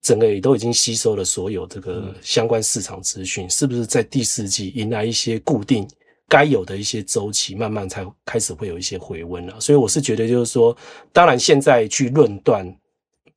[0.00, 5.88] 整个也都已经吸收了所有这个相关市场资讯，是不是在第四季迎来一些固定？
[6.30, 9.60] 该有的一些周期，慢慢才开始会有一些回温了。
[9.60, 10.74] 所以我是觉得，就是说，
[11.12, 12.64] 当然现在去论断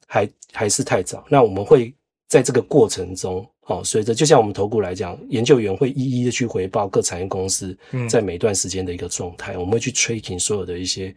[0.06, 1.25] 还还是太早。
[1.27, 1.91] 那我们会
[2.27, 7.75] 在这个过程中，哦，随着就像我们投顾来讲，研究员会一一的去回报各产业公司
[8.08, 11.15] 在每段时间的一个状态，嗯、我们会去 tracking 所有的一些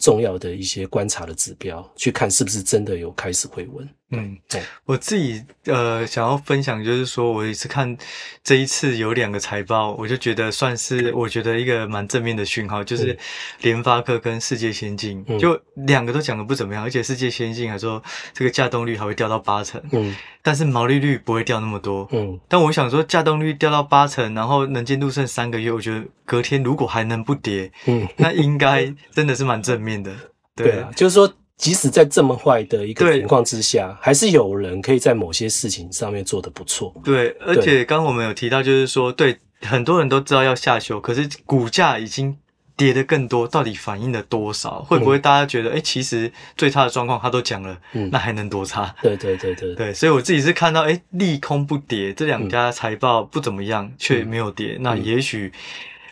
[0.00, 3.88] 重要的一些观察的指标，去看是不是真的有开始回温。
[4.14, 7.96] 嗯，对，我自己呃想要分享，就是说我也是看
[8.44, 13.18] 这一次有两个财报，我就觉得算是我觉得一个蛮正面的讯号，就是
[13.62, 18.02] 联发科跟世界先进，嗯、就两个都讲的不怎么样，而且世界先进还说
[18.34, 30.14] 这个稼动率还会掉到八成，嗯，但是毛利率不会掉那么多，嗯，但我想说稼动率掉到八成，然后能见度剩三个月，我觉得隔天如果还能不跌，嗯，那应该真的是蛮正面的，
[30.54, 31.32] 对，对啊，就是说。
[31.62, 36.92] 即使在这么坏的一个情况之下，对还是有人可以在某些事情上面做得不错。
[37.04, 42.36] 对，而且刚刚我们有提到，就是说，对很多人都知道要下修，可是股价已经
[42.76, 44.82] 跌得更多，到底反映了多少？
[44.82, 48.92] 会不会大家觉得，哎、嗯欸，其实最差的状况他都讲了，嗯，那还能多差？
[49.00, 55.52] 对对对对对，所以我自己是看到，哎、欸，利空不跌，这两家财报不怎么样，却、嗯、没有跌，那也许。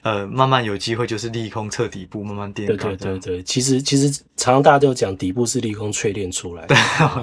[0.03, 2.89] 呃，慢慢有机会就是利空测底部，慢慢垫高。
[2.89, 6.75] 对对对对，其实其实常常大家都讲底部是利空淬炼出来的，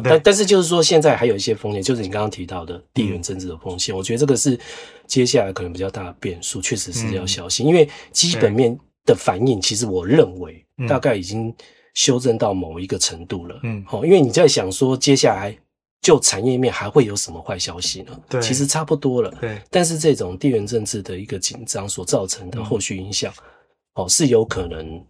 [0.03, 4.59] 但但是就是说现在还有一些风险，就是你刚刚提到的地缘政治的风险，嗯、我觉得这个是
[5.05, 11.53] 接下来可能比较大的变数，确实是要小心，嗯、因为基本面的反应，其实我认为大概已经
[11.93, 13.59] 修正到某一个程度了。
[13.63, 15.57] 嗯，好，因为你在想说接下来。
[16.01, 18.19] 就产业面还会有什么坏消息呢？
[18.29, 19.29] 对，其实差不多了。
[19.41, 23.33] 对，但是这种地缘政治的一个紧张所造成的后续影响，
[23.95, 25.03] 嗯、哦，是有可能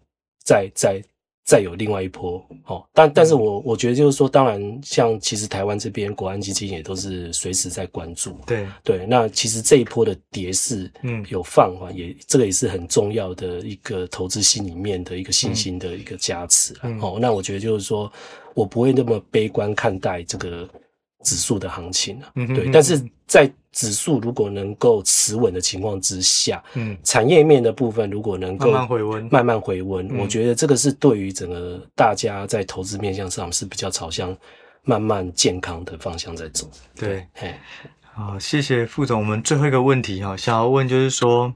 [0.44, 1.02] 再再
[1.48, 2.46] 再有另外一波。
[2.66, 8.38] 哦，但但是我我觉得就是说，当然，像其实台湾这边国安基金也都是随时在关注。
[8.46, 16.76] 对对，那其实这一波的跌势，嗯，有放缓，也这个也是很重要的一个投资心里面的一个信心的一个加持。
[16.84, 18.12] 嗯、哦，那我觉得就是说。
[18.58, 20.68] 我不会那么悲观看待这个
[21.24, 22.72] 指数的行情啊，嗯、哼哼对。
[22.72, 34.36] 但是在指数如果能够持稳的情况之下，嗯，产业面的部分如果能够慢慢回温，慢慢回温，我觉得这个是对于整个大家在投资面向上是比较朝向
[34.84, 36.70] 慢慢健康的方向在走。
[36.96, 37.54] 对，嘿
[38.14, 39.20] 好，谢谢副总。
[39.20, 41.54] 我们最后一个问题哈，想要问就是说。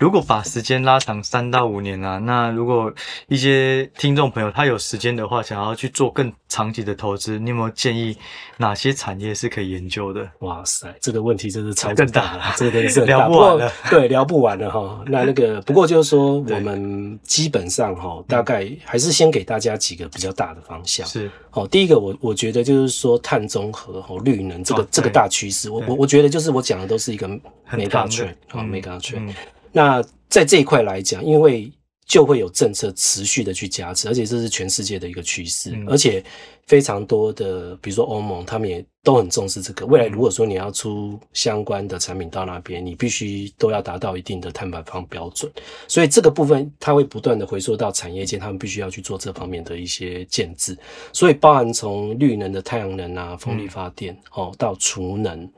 [0.00, 2.90] 如果把时间拉长三到五年啊，那如果
[3.28, 8.16] 一些听众朋友他有时间的话，想要去做更长期的投资，你有没有建议
[8.56, 10.26] 哪些产业是可以研究的？
[10.38, 13.70] 哇塞，这个问题真是超更大了，这个真的是 聊不完了。
[13.90, 15.04] 对，聊不完了哈。
[15.06, 21.06] 那那个不过就是说，我们基本上哈，大概还是先给大家几个比较大的方向。
[21.06, 27.28] 是哦，第一个我我觉得就是说碳中和和绿能这个这个大趋势，我我我觉得就是我讲的都是一个
[27.70, 29.34] mega trend 啊，mega trend。
[29.72, 31.72] 那在这一块来讲，因为
[32.06, 36.22] 就会有政策持续的去加持，而且这是全世界的一个趋势，嗯、而且
[36.66, 39.86] 非常多的，比如说欧盟，他们也都很重视这个。
[39.86, 45.52] 未来如果说你要出相关的产品到那边，你必须都要达到一定的碳排放标准，
[45.86, 50.76] 所以这个部分它会不断的回溯到产业界，他们必须要去做这方面的一些建制，
[51.12, 55.48] 所以包含从绿能的太阳能啊、风力发电、嗯、哦到储能。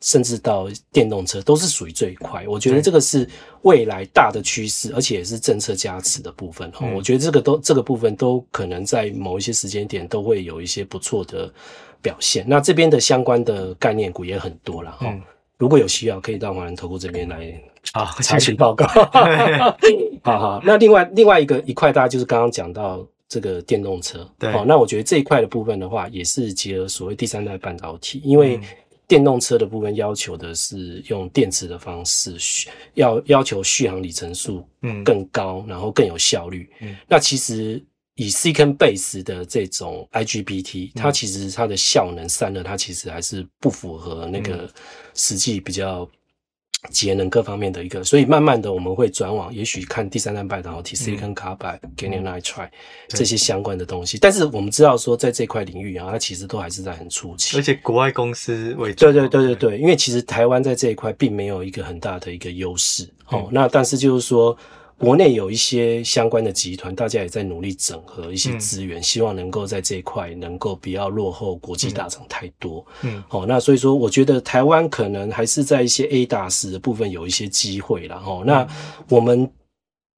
[0.00, 3.26] 甚至到电动车都是属于这一块，我觉得这个是
[3.64, 6.72] 未来大的趋势，而且也是政策加持的部分。
[6.80, 11.52] 嗯、我觉得这个都这个部分都可能在某一些时间点都会有一些不错的
[12.00, 12.44] 表现。
[12.46, 15.06] 那这边的相关的概念股也很多了哈。
[15.08, 15.20] 嗯、
[15.58, 17.60] 如果有需要，可以到华人投顾这边来
[17.92, 18.86] 啊查询报告。
[20.22, 23.04] 好好，那另外另外一个一块，大家就是刚刚讲到。
[23.26, 24.24] 这个电动车。
[24.38, 28.60] 对，好，那我觉得这一块的部分的话，也是结合所谓第三代半导体，因为
[29.06, 32.36] 电动车的部分要求的是用电池的方式，
[32.94, 36.70] 要要求续航里程数嗯更高，然后更有效率。
[36.80, 37.82] 嗯，那其实。
[38.16, 44.72] 以 Silicon Base 的这种 IGBT，它其实它的效能散热，它其实还是不符合那个
[45.14, 46.08] 实际比较
[46.90, 52.68] 节能各方面的一个，所以慢慢的我们会转往，也许看第三代半导体 Silicon Carbide、Gallium Nitride
[53.08, 54.18] 这些相关的东西。
[54.18, 59.06] 但是我们知道说，在这块领域啊，它其实都还是在很初期，而且国外公司为主。
[59.06, 63.08] 对对对对对，因为其实台湾在这一块并没有一个很大的一个优势。
[63.28, 64.56] 哦，那但是就是说。
[65.04, 72.82] 国内有一些相关的集团，大家也在努力整合一些资源，嗯、希望能够在这一块能够不要落后国际大厂太多。
[73.02, 78.22] 嗯，好、哦，那所以说，我觉得台湾可能还是在一些 A 大师的部分有一些机会啦。
[78.24, 78.66] 哦，那
[79.10, 79.46] 我们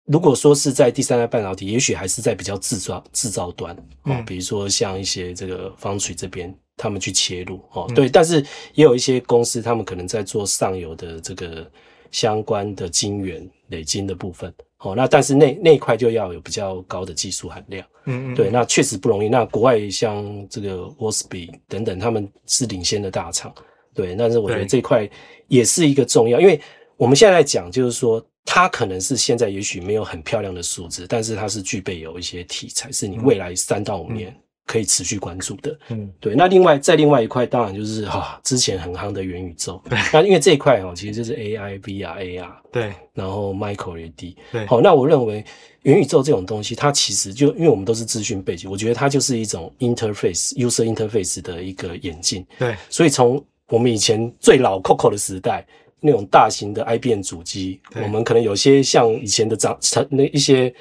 [0.05, 7.61] 如果说是在第三代半导体，也许还是在比较制造制造端，哦，嗯、比如说像一些这个 Foundry 这边，他们去切入。
[7.73, 8.41] 哦，对，嗯、但是
[8.75, 11.69] 也有一些公司，他们可能在做上游的这个
[12.13, 14.55] 相关的晶圆累晶的部分。
[14.79, 19.29] 哦，那但是那那一块就要有比较高的技术含量，嗯嗯，对，那确实不容易。
[19.29, 23.55] 那国外像这个 Wolfspeed 等等，他们是领先的大厂，
[23.95, 24.15] 对。
[24.15, 25.09] 但是我觉得这块
[25.49, 26.61] 也是一个重要，因为
[26.97, 34.37] 我们现在在讲，就是说它可能是现在也许没有很漂亮的数字，但是它是具备有一些题材，是你未来三到五年。
[34.67, 36.35] 可以持续关注的，嗯，对。
[36.35, 39.81] 那另外，在另外一块，当然就是哈、啊，之前很夯的元宇宙。
[39.89, 39.97] 对。
[40.13, 42.51] 那因为这一块哈，其实就是 AI、VR、AR。
[42.73, 42.93] 对。
[43.15, 44.35] 然后 Micro LED。
[44.51, 44.67] 对。
[44.67, 45.45] 好，那我认为
[45.83, 52.45] 元宇宙这种东西，它其实就因为我们都是资讯背景，我觉得它就是一种 interface、user interface 的一个演进。
[52.59, 52.75] 对。
[52.91, 55.65] 所以从我们以前最老 COCO 的时代，
[56.01, 60.75] 那种大型的 IBM 主机，我们可能有些像以前的长成那一些。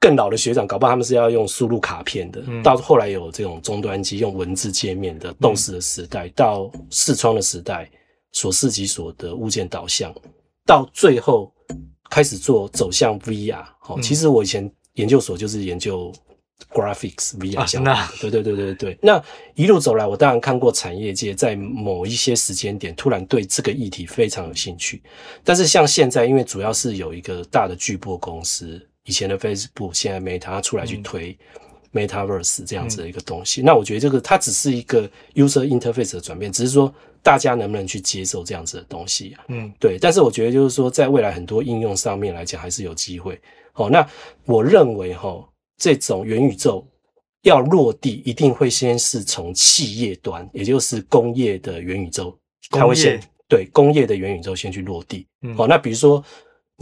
[0.00, 2.42] 更老的学长，搞不好他们是要用输入卡片的。
[2.46, 7.88] 嗯、到后来有这种终端机用文字界面的 DOS 的时代，嗯、到视窗的时代，
[8.32, 10.10] 所视即所得物件导向，
[10.64, 11.52] 到最后
[12.08, 13.62] 开始做走向 VR。
[13.78, 16.10] 好、嗯，其实我以前研究所就是研究
[16.72, 18.00] graphics VR 相关的。
[18.00, 18.98] 啊、对对对对对。
[19.02, 19.22] 那
[19.54, 25.02] 一路走来，我当然看过产业界在某一些时间点突然对这个议题非常有兴趣，
[25.44, 28.80] 但是像现在，因为主要是有一个大的巨波公司。
[29.04, 31.36] 以前的 Facebook，现在 Meta 出来去推
[31.92, 39.98] Metaverse 这样子的一个东西，嗯、那我觉得这个它只是一个 user interface 的转变，只是说大家能不能去接受这样子的东西、啊，嗯，对。
[39.98, 43.40] 但是我觉得就是说，在未来很多应用上面来讲，还是有机会。
[43.72, 44.06] 好，那
[44.44, 45.44] 我认为哈，
[45.78, 46.86] 这种元宇宙
[47.42, 52.38] 要落地，一定会先是从企业端，也就是工业的元宇宙，
[52.70, 55.26] 它会先对工业的元宇宙先去落地。
[55.56, 56.24] 好、嗯，那比如说。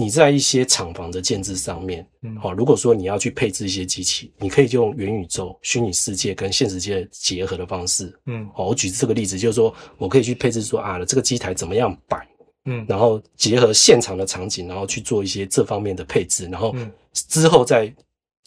[0.01, 12.25] 你在一些厂房的建制上面，嗯，好，如果说你要去配置一些机器，你可以就用元宇宙、虚拟世界跟现实界结合的方式，嗯，好，我举这个例子，就是说我可以去配置说啊，这个机台怎么样摆，
[12.67, 16.73] 嗯，然后结合现场的场景，然后去做一些这方面的配置，然后
[17.13, 17.93] 之后再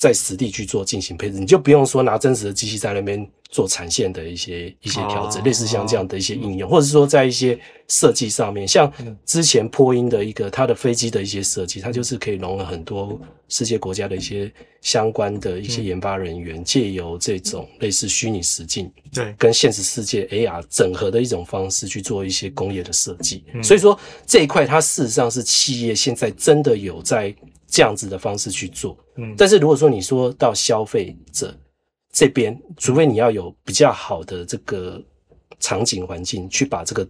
[0.01, 3.29] 在实地去做进行配置，你就不用说拿真实的机器在那边。
[3.53, 7.59] 做产线的一些一些调整，类似像这样的一些应用，或者是说在一些
[7.89, 8.89] 设计上面，像
[9.25, 23.43] 之前波音的一个它的飞机的一些设计，它就是可以融合很多世界国家的一些相关的一些研发人员，借由这种类似虚拟实境对跟现实世界 AR 整合的一种方式去做一些工业的设计。
[23.61, 27.35] 所以说这一块它事实上是企业现在真的有在
[27.71, 28.95] 这样子的方式去做。
[29.15, 31.57] 嗯，但是如果说你说到消费者。
[32.13, 35.01] 这边，除非你要有比较好的这个
[35.61, 37.07] 场景环境，去把这个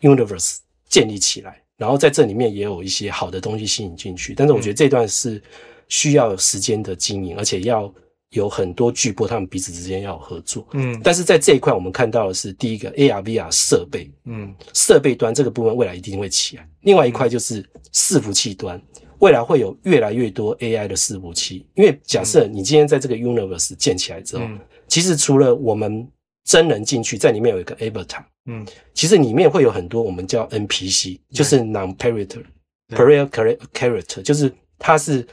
[0.00, 4.32] universe 建立起来，然后在这里面也有一些好的东西吸引进去。
[4.32, 5.42] 但是我觉得这段是
[5.88, 7.92] 需要有时间的经营，而且要
[8.30, 10.64] 有很多巨波他们彼此之间要有合作。
[10.74, 16.68] 嗯，但是在这一块，我们看到的是第一个 AR VR 设备，嗯，设备端这个部分未来一定会起来。
[16.82, 17.60] 另外一块就是
[17.92, 18.80] 伺服器端。
[19.18, 26.06] 未来会有越来越多 AI 的伺服器，因为假设你今天在这个 universe 建起来之后，嗯、其实除了我们
[26.44, 32.44] 真人进去，在里面有一个 avatar，嗯，其实里面会有很多我们叫 NPC，就是 non-parental
[32.90, 34.52] player character，就是。
[34.78, 35.26] 他是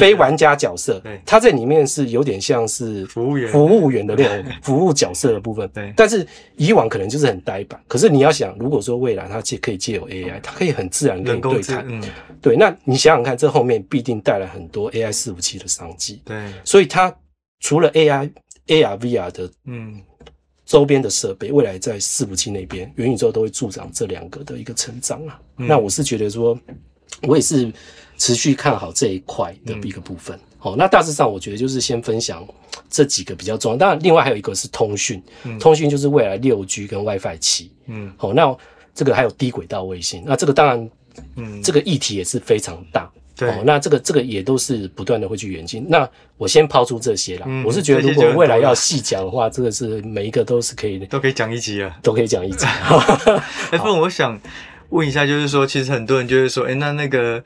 [0.00, 5.68] 非玩家角色，他在里面是有点像是服务员、服务员的那种 服务角色的部分。
[5.74, 6.26] 对，但是
[6.56, 7.78] 以往可能就是很呆板。
[7.86, 11.84] 可是你要想，如果说未来它借可以借有 AI，它可以很自然跟你对谈。
[11.86, 12.02] 嗯，
[12.40, 12.56] 对。
[12.56, 16.22] 那你想想看，这后面必定带来很多 AI 伺服器的商机。
[16.24, 17.14] 对，所以它
[17.60, 18.30] 除了 AI、
[18.68, 20.00] AR、VR 的嗯
[20.64, 25.38] 周边的设备，未来在伺服器那边，元宇宙都会助长这两个的一个成长啊。
[25.54, 26.58] 那我是觉得说，
[27.28, 27.70] 我也是。
[28.16, 32.46] 持续看好这一块的一个部分，好，那大致上我觉得就是先分享
[32.88, 33.76] 这几个比较重要。
[33.76, 37.70] 当然，另外还有一个是通讯，嗯、通讯就是未来六 G 跟 WiFi 七。
[37.86, 38.56] 嗯，好，那
[38.94, 40.90] 这个还有低轨道卫星，那这个当然，
[41.36, 43.10] 嗯，这个议题也是非常大。
[43.36, 45.84] 对，那这个这个也都是不断的会去演进。
[45.90, 46.08] 那
[46.38, 52.64] 我先抛出这些啦，嗯、我是觉得如果未来要细讲的话，这个是每一个都是可以 都可以讲一集啊，都可以讲一集。
[53.70, 54.40] 哎，不，我想
[54.88, 57.44] 问一下，就是说，其实很多人就是说，哎，那那个。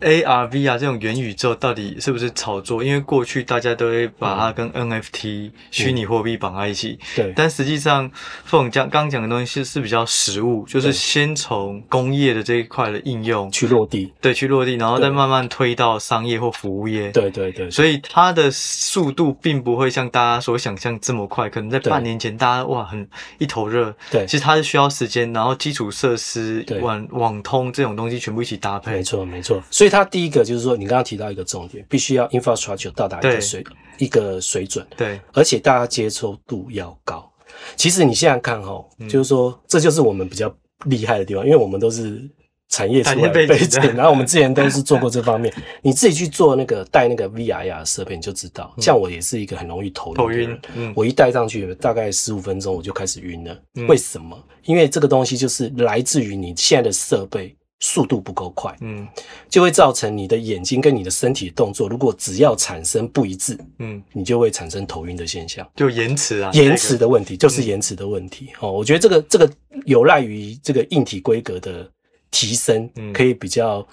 [0.00, 2.84] A R V R 这种元宇宙到底是不是炒作？
[2.84, 6.98] 因为过去大家都会把它跟 N F T 虚拟货币绑在一起。
[7.16, 7.32] 对。
[7.34, 8.08] 但实际上，
[8.44, 17.10] 凤讲刚讲的东西是是比较实物，就是先从工业的这一块的应用去落地，对，去落地，然后再慢慢推到商业或服务业。
[17.10, 17.68] 对对对。
[17.70, 21.50] 所以它的速度并不会像大家所想象这么快。
[21.50, 23.08] 可能在半年前，大家哇很
[23.38, 23.92] 一头热。
[24.10, 24.24] 对。
[24.26, 28.92] 其实它是需要时间，然后基础设施、网网通这种东西全部一起搭配。
[28.92, 29.57] 没错，没错。
[29.70, 33.64] 所以它第一个就是说，你刚刚提到一个重点，必须要 infrastructure 到达一个水
[33.98, 37.28] 一个水准，对，而且大家接受度要高。
[37.74, 40.54] 其实你现在看哈，嗯、就是说这就是我们比较
[40.84, 42.22] 厉害的地方，因为我们都是
[42.68, 45.52] 产业出来的背景，然后我们之前都是做过这方面。
[45.82, 48.72] 你自己去做那个带那个 VR 设备，你就知道。
[48.78, 50.56] 像我也是一个很容易头晕
[50.94, 53.60] 我一戴上去大概十五分钟我就开始晕了。
[53.74, 54.38] 嗯、为什么？
[54.64, 57.56] 因为这个东西就是来自于你现在的设备。
[57.80, 59.06] 速度不够快，嗯，
[59.48, 68.50] 就会造成你的眼睛跟你的身体动作，如果只要产生不一致，嗯，你就会产生头晕的现象，就延迟啊，延迟的问题，就是延迟的问题。
[68.60, 69.48] 哦，我觉得这个这个
[69.84, 71.88] 有赖于这个硬体规格的
[72.30, 73.86] 提升，可以比较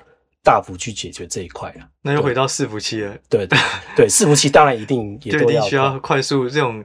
[0.43, 1.87] 大幅去解决这一块啊。
[2.01, 3.59] 那又回到伺服器了，对对
[3.95, 6.83] 对，伺服器当然一定也都要 需要快速这种。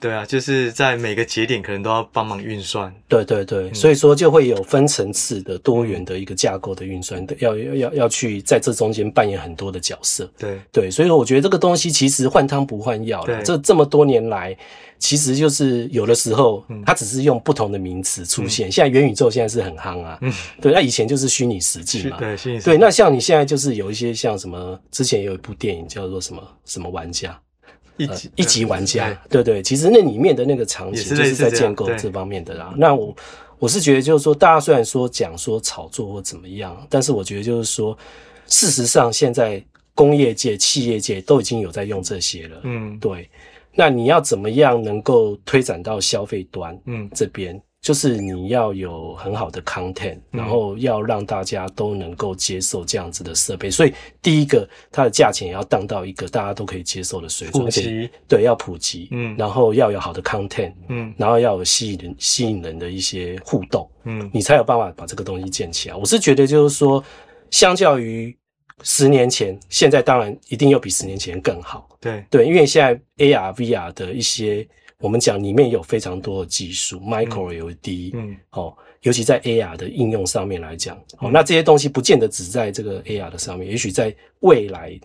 [0.00, 2.94] 对啊，就是在每个节点可能都要帮忙运算。
[3.08, 10.30] 对对对，嗯、所以说就会有分层次的多元的一个架构的运算，要要要要去在这中间扮演很多的角色。
[10.38, 14.56] 对对，所以说我觉得这个东西其实换汤不换药这这么多年来，
[15.00, 18.68] 其实就是有的时候它只是用不同的名词出现。
[18.68, 22.16] 嗯、现在元宇宙现在是很夯啊，嗯，对，那以前就是虚拟实境嘛。
[22.18, 22.72] 对，虚拟实境。
[22.72, 27.36] 对，那像你现在就是有一些像什么，之前有一部电影叫做什么什么玩家。
[27.98, 32.72] 一级、呃、一级玩家，对，对对，其实那里面的那个场景就是在建构这方面的啦。
[32.76, 33.14] 那我
[33.58, 37.96] 我是觉得，就是说，大家虽然说讲说炒作或怎么样，但是我觉得就是说，
[38.46, 39.62] 事实上现在
[39.94, 42.60] 工业界、企业界都已经有在用这些了。
[42.62, 43.28] 嗯，对。
[43.74, 46.76] 那你要怎么样能够推展到消费端？
[46.86, 47.60] 嗯，这边。
[47.88, 65.94] 就是你要有很好的 content，然后要让大家都能够接受这样子的设备，所以第一个它的价钱也要降到一个大家都可以接受的水准，普及，对，要普及，嗯，然后要有好的 content，嗯，然后要有吸引人、吸引人的一些互动，嗯，你才有办法把这个东西建起来。
[65.94, 67.02] 我是觉得就是说，
[67.50, 68.36] 相较于
[68.82, 74.68] 十年前，现在当然一定要比十年前更好，对，对，因为现在 AR、VR 的一些。
[75.00, 84.98] 我们讲里面有非常多的技术，Micro LED，嗯，哦，尤其在 AR 的应用上面来讲，哦，那这些东西不见得只在这个 AR 的上面，也许在未来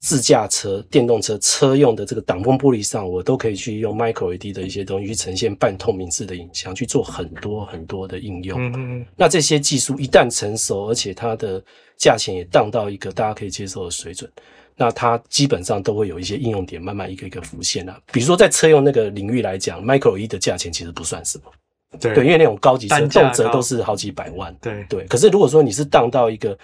[0.00, 8.60] 自驾车、电动车车用的这个挡风玻璃上，我都可以去用 Micro LED 的一些东西去呈现半透明式的影像，去做很多很多的应用。
[8.60, 11.62] 嗯嗯，那这些技术一旦成熟，而且它的
[11.96, 14.28] 价钱也降到一个大家可以接受的水准。
[14.80, 18.00] 那它基本上都会有一些应用点，慢慢一个一个浮现了。
[18.12, 21.50] 比如说在车用那个领域来讲，Micro LED 的价钱其实不算什么，
[21.98, 25.04] 对，对，因为那种高级车动辄都是好几百万，对对。
[25.06, 26.56] 可是如果说你是当到一个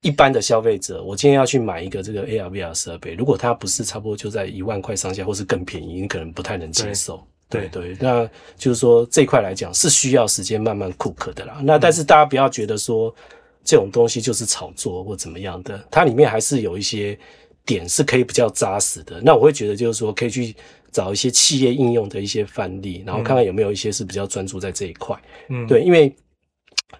[0.00, 7.24] 一般的消费者，我今天要去买一个这个 AR VR 设备，如果它不是差不多就在一万块上下，或是更便宜，你可能不太能接受。
[7.48, 11.60] 对对，那就是说这一块来讲是需要时间慢慢 cook 的啦。
[11.62, 13.14] 那但是大家不要觉得说
[13.62, 17.16] 这种东西就是炒作或怎么样的，它里面还是有一些。
[17.64, 20.54] 点是可以比较扎实的，那我会觉得就是说，可以去
[20.90, 25.16] 找一些企业应用的一些范例，然后看看有没有一些是比较专注在这一块。
[25.48, 26.12] 嗯，对，因为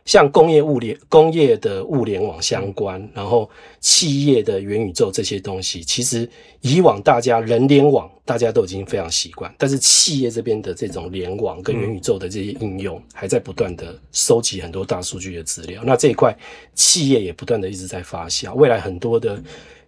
[0.05, 3.51] 像工业物联、工业的物联网相关，嗯、然后
[3.81, 6.29] 企业的元宇宙这些东西，其实
[6.61, 15.83] 以往大家人联网大家都已经非常习惯，但是企业这边的这种联网跟元宇宙的这些应用，还在不断的收集很多大数据的资料。
[15.85, 16.35] 那这一块
[16.75, 19.43] 企业也不断的一直在发酵，未来很多的。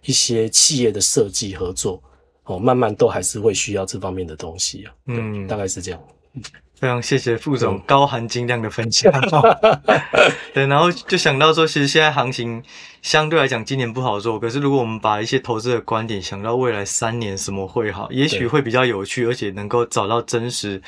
[0.05, 2.01] 一些企业的设计合作，
[2.43, 4.93] 哦，慢慢都还是会需要这方面的东西啊。
[5.07, 6.01] 嗯，大概是这样。
[6.79, 9.11] 非常谢谢副总高含金量的分享。
[9.13, 12.61] 嗯、 对，然后就想到说，其实现在行情
[13.01, 20.81] 相对来讲今年不好做，可是如果我们把一些投资的观点想到未来三年什么会好，也许会比较有趣，而且能够找到真实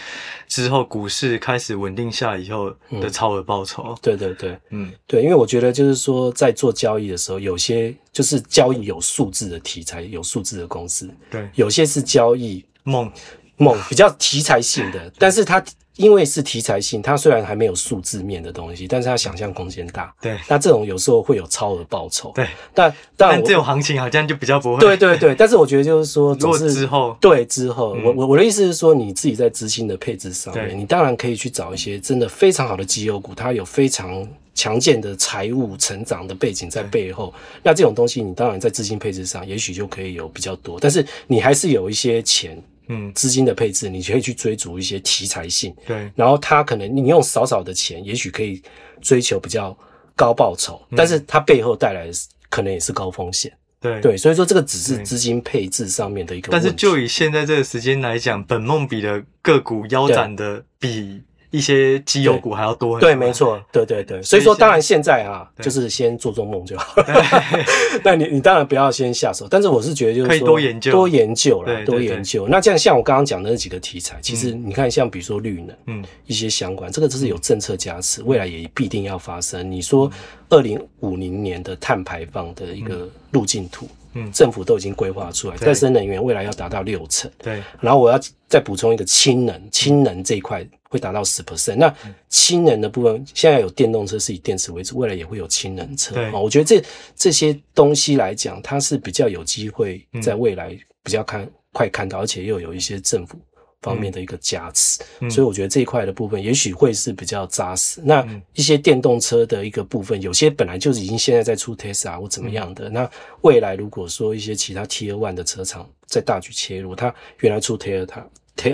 [0.48, 3.98] 之后股市开始稳定下来以后的超额报酬。
[4.02, 13.10] 对对对，嗯，对，因为我觉得就是说，在做交易的时候，有些就是交易有数字的题材，有数字的公司，对，有些是交易梦
[13.58, 15.64] 梦比较题材性的，但是它。
[15.98, 20.14] 因为是题材性，它虽然还没有数字面的东西，但是它想象空间大。
[20.22, 22.32] 对，那这种有时候会有超额报酬。
[22.36, 24.80] 对，但但，但这种行情好像就比较不会。
[24.80, 37.34] 对对对，但是我觉得就是说， 总是之后对之后，嗯、我我我的意思是说，你自己在资金的配置上面，你当然可以去找一些真的非常好的绩优股，它有非常强健的财务成长的背景在背后。
[37.64, 42.56] 那这种东西，你当然在资金配置上，也许就可以有比较多，但是你还是有一些钱。
[42.88, 48.62] 嗯，资金的配置，你可以去追逐一些题材性，对，然后它可能你用少少的钱，也许可以
[49.02, 49.78] 追求比较
[50.16, 52.14] 高报酬，嗯、但是它背后带来的
[52.50, 54.02] 可能也是高风险，对。
[54.02, 56.52] 对，所以说这个只是资金配置上面的一个。
[56.52, 61.22] 但是就以现在这个时间来讲，本梦比的个股腰斩的比。
[61.50, 67.02] 一些绩优股还要多，对，没错，对对对，所以说当然现在啊，就是先做做梦就好。
[68.04, 72.48] 那你你当然不要先下手，但是我是觉得就是说，可以多研究，多研究了，多研究。
[72.48, 79.72] 那这样像我刚刚讲的那几个题材，其实你看像比如说绿能，嗯，一些相关，这个就是有政策加持，未来也必定要发生。
[79.72, 80.12] 你说
[80.50, 83.88] 二零五零年的碳排放的一个路径图。
[84.14, 87.30] 嗯，政府都已经规划出来，再生能源未来要达到六成。
[87.44, 88.18] 对，然后我要
[88.48, 91.76] 再补充一个氢能，氢能这一块会达到十 percent。
[91.76, 91.94] 那
[92.30, 96.16] 氢能的部分，现在有电动车是以电池为主，未来也会有氢能车。
[96.16, 96.84] 对，我觉得这
[97.16, 103.38] 这些东西来讲，它是比较有机会在未来比较看快看到，而且又有一些政府。
[103.84, 108.02] 方面的一个加持，嗯、所以我觉得这一块的部分也许会是比较扎实。
[108.02, 112.90] 嗯、那一些电动车的一个部分，有些本来就是已经现在在出 Tesla 或怎么样的。
[112.90, 113.12] 嗯、那
[113.42, 118.24] 未来如果说一些其他 Tier One 的车厂在大举切入，它原来出 Tesla，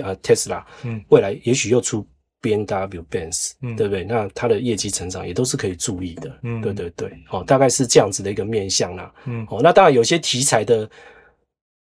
[0.02, 2.06] 呃 Tesla，嗯，未来也许又出
[2.40, 4.04] B N W、Benz，嗯，对不对？
[4.04, 6.38] 那它的业绩成长也都是可以注意的。
[6.42, 9.12] 嗯，对对对，哦，大概是这样子的一个面向啦。
[9.24, 10.88] 嗯，哦，那当然有些题材的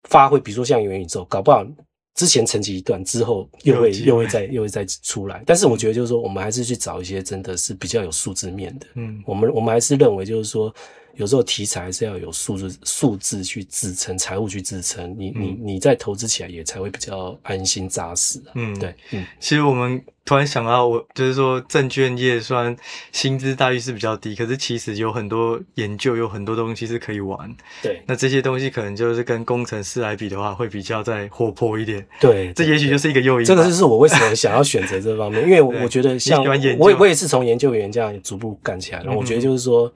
[0.10, 1.66] 发挥，比如说像元宇宙，搞不好。
[2.16, 5.42] 之前沉寂一段之后，又会又会再又会再出来。
[5.46, 8.88] 但是我觉得就是说，我们还是去找一些真的是比较有数字面的。
[8.96, 10.74] 嗯，我们我们还是认为就是说，
[11.20, 18.42] 有时候题材还是要有数字数字去支撑，财务去支撑，你你你在投资起来也才会比较安心扎实。
[18.56, 20.02] 嗯，对，嗯，其实我们。
[20.26, 22.76] 突然想到，我就是说，证券业虽然
[23.12, 27.52] 薪资待遇是比较低，可是其实有很多研究，有很多东西是可以玩。
[27.82, 32.06] 对，那这些东西可能就是跟工程师来比的话，会比较再活泼一点。
[32.20, 33.46] 对，这也许就是一个诱因。
[33.46, 36.44] 这个就是我为什么想要选择这方面，因为我 觉得像
[36.78, 39.92] 我我也是从研究员这样逐步干起来，然后我觉得就是说，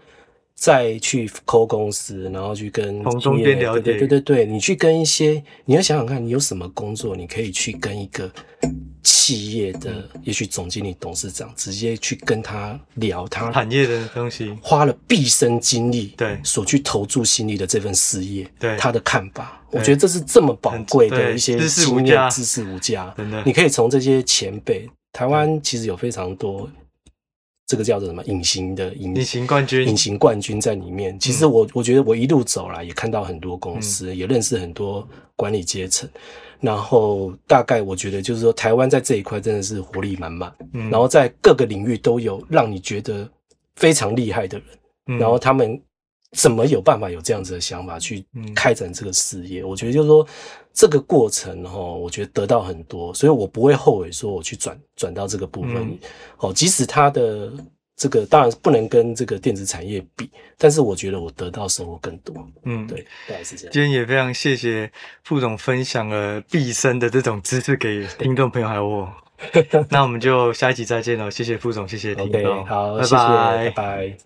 [0.64, 8.32] 再去抠公司，然后去跟从中间了解，对对对对，你去跟一些，你要想想看，你有什么工作，你可以去跟一个。
[9.05, 23.43] 企业的也许总经理、董事长直接去跟他聊他产业的东西，花了毕生精力对所去投注心力的这份事业，对他的看法，我觉得这是这么宝贵的一些经验，知识无价，知识无价，真的。
[23.45, 26.70] 你可以从这些前辈，台湾其实有非常多
[27.66, 31.18] 这个叫做什么隐形的隐形冠军，隐形冠军在里面。
[31.20, 36.09] 其实我我觉得我一路走来也看到很多公司，也认识很多管理阶层。
[36.59, 43.30] 然后大概我觉得就是说，台湾在这一块真的是活力满满，嗯，然后在各个领域都有让你觉得
[43.76, 44.68] 非常厉害的人，
[45.07, 45.82] 嗯，然后他们
[46.34, 49.61] 怎么有办法有这样子的想法去开展这个事业？
[49.61, 50.27] 嗯，我觉得就是说
[50.73, 55.97] 这个过程哈，我觉得得到很多，所以我不会后悔说我去转转到这个部分，
[56.39, 57.51] 哦，即使它的。
[57.95, 60.27] 这个当然不能跟这个电子产业比，
[60.57, 62.36] 但是我觉得我得到收获更多。
[62.65, 63.71] 嗯，对，大概是这样。
[63.71, 64.91] 今天也非常谢谢
[65.23, 69.13] 副总分享了毕生的这种知识给听众朋友还有我。
[69.89, 74.17] 那我们就下一集再见了，谢谢副总，谢谢听众，好，拜拜，谢谢，拜拜。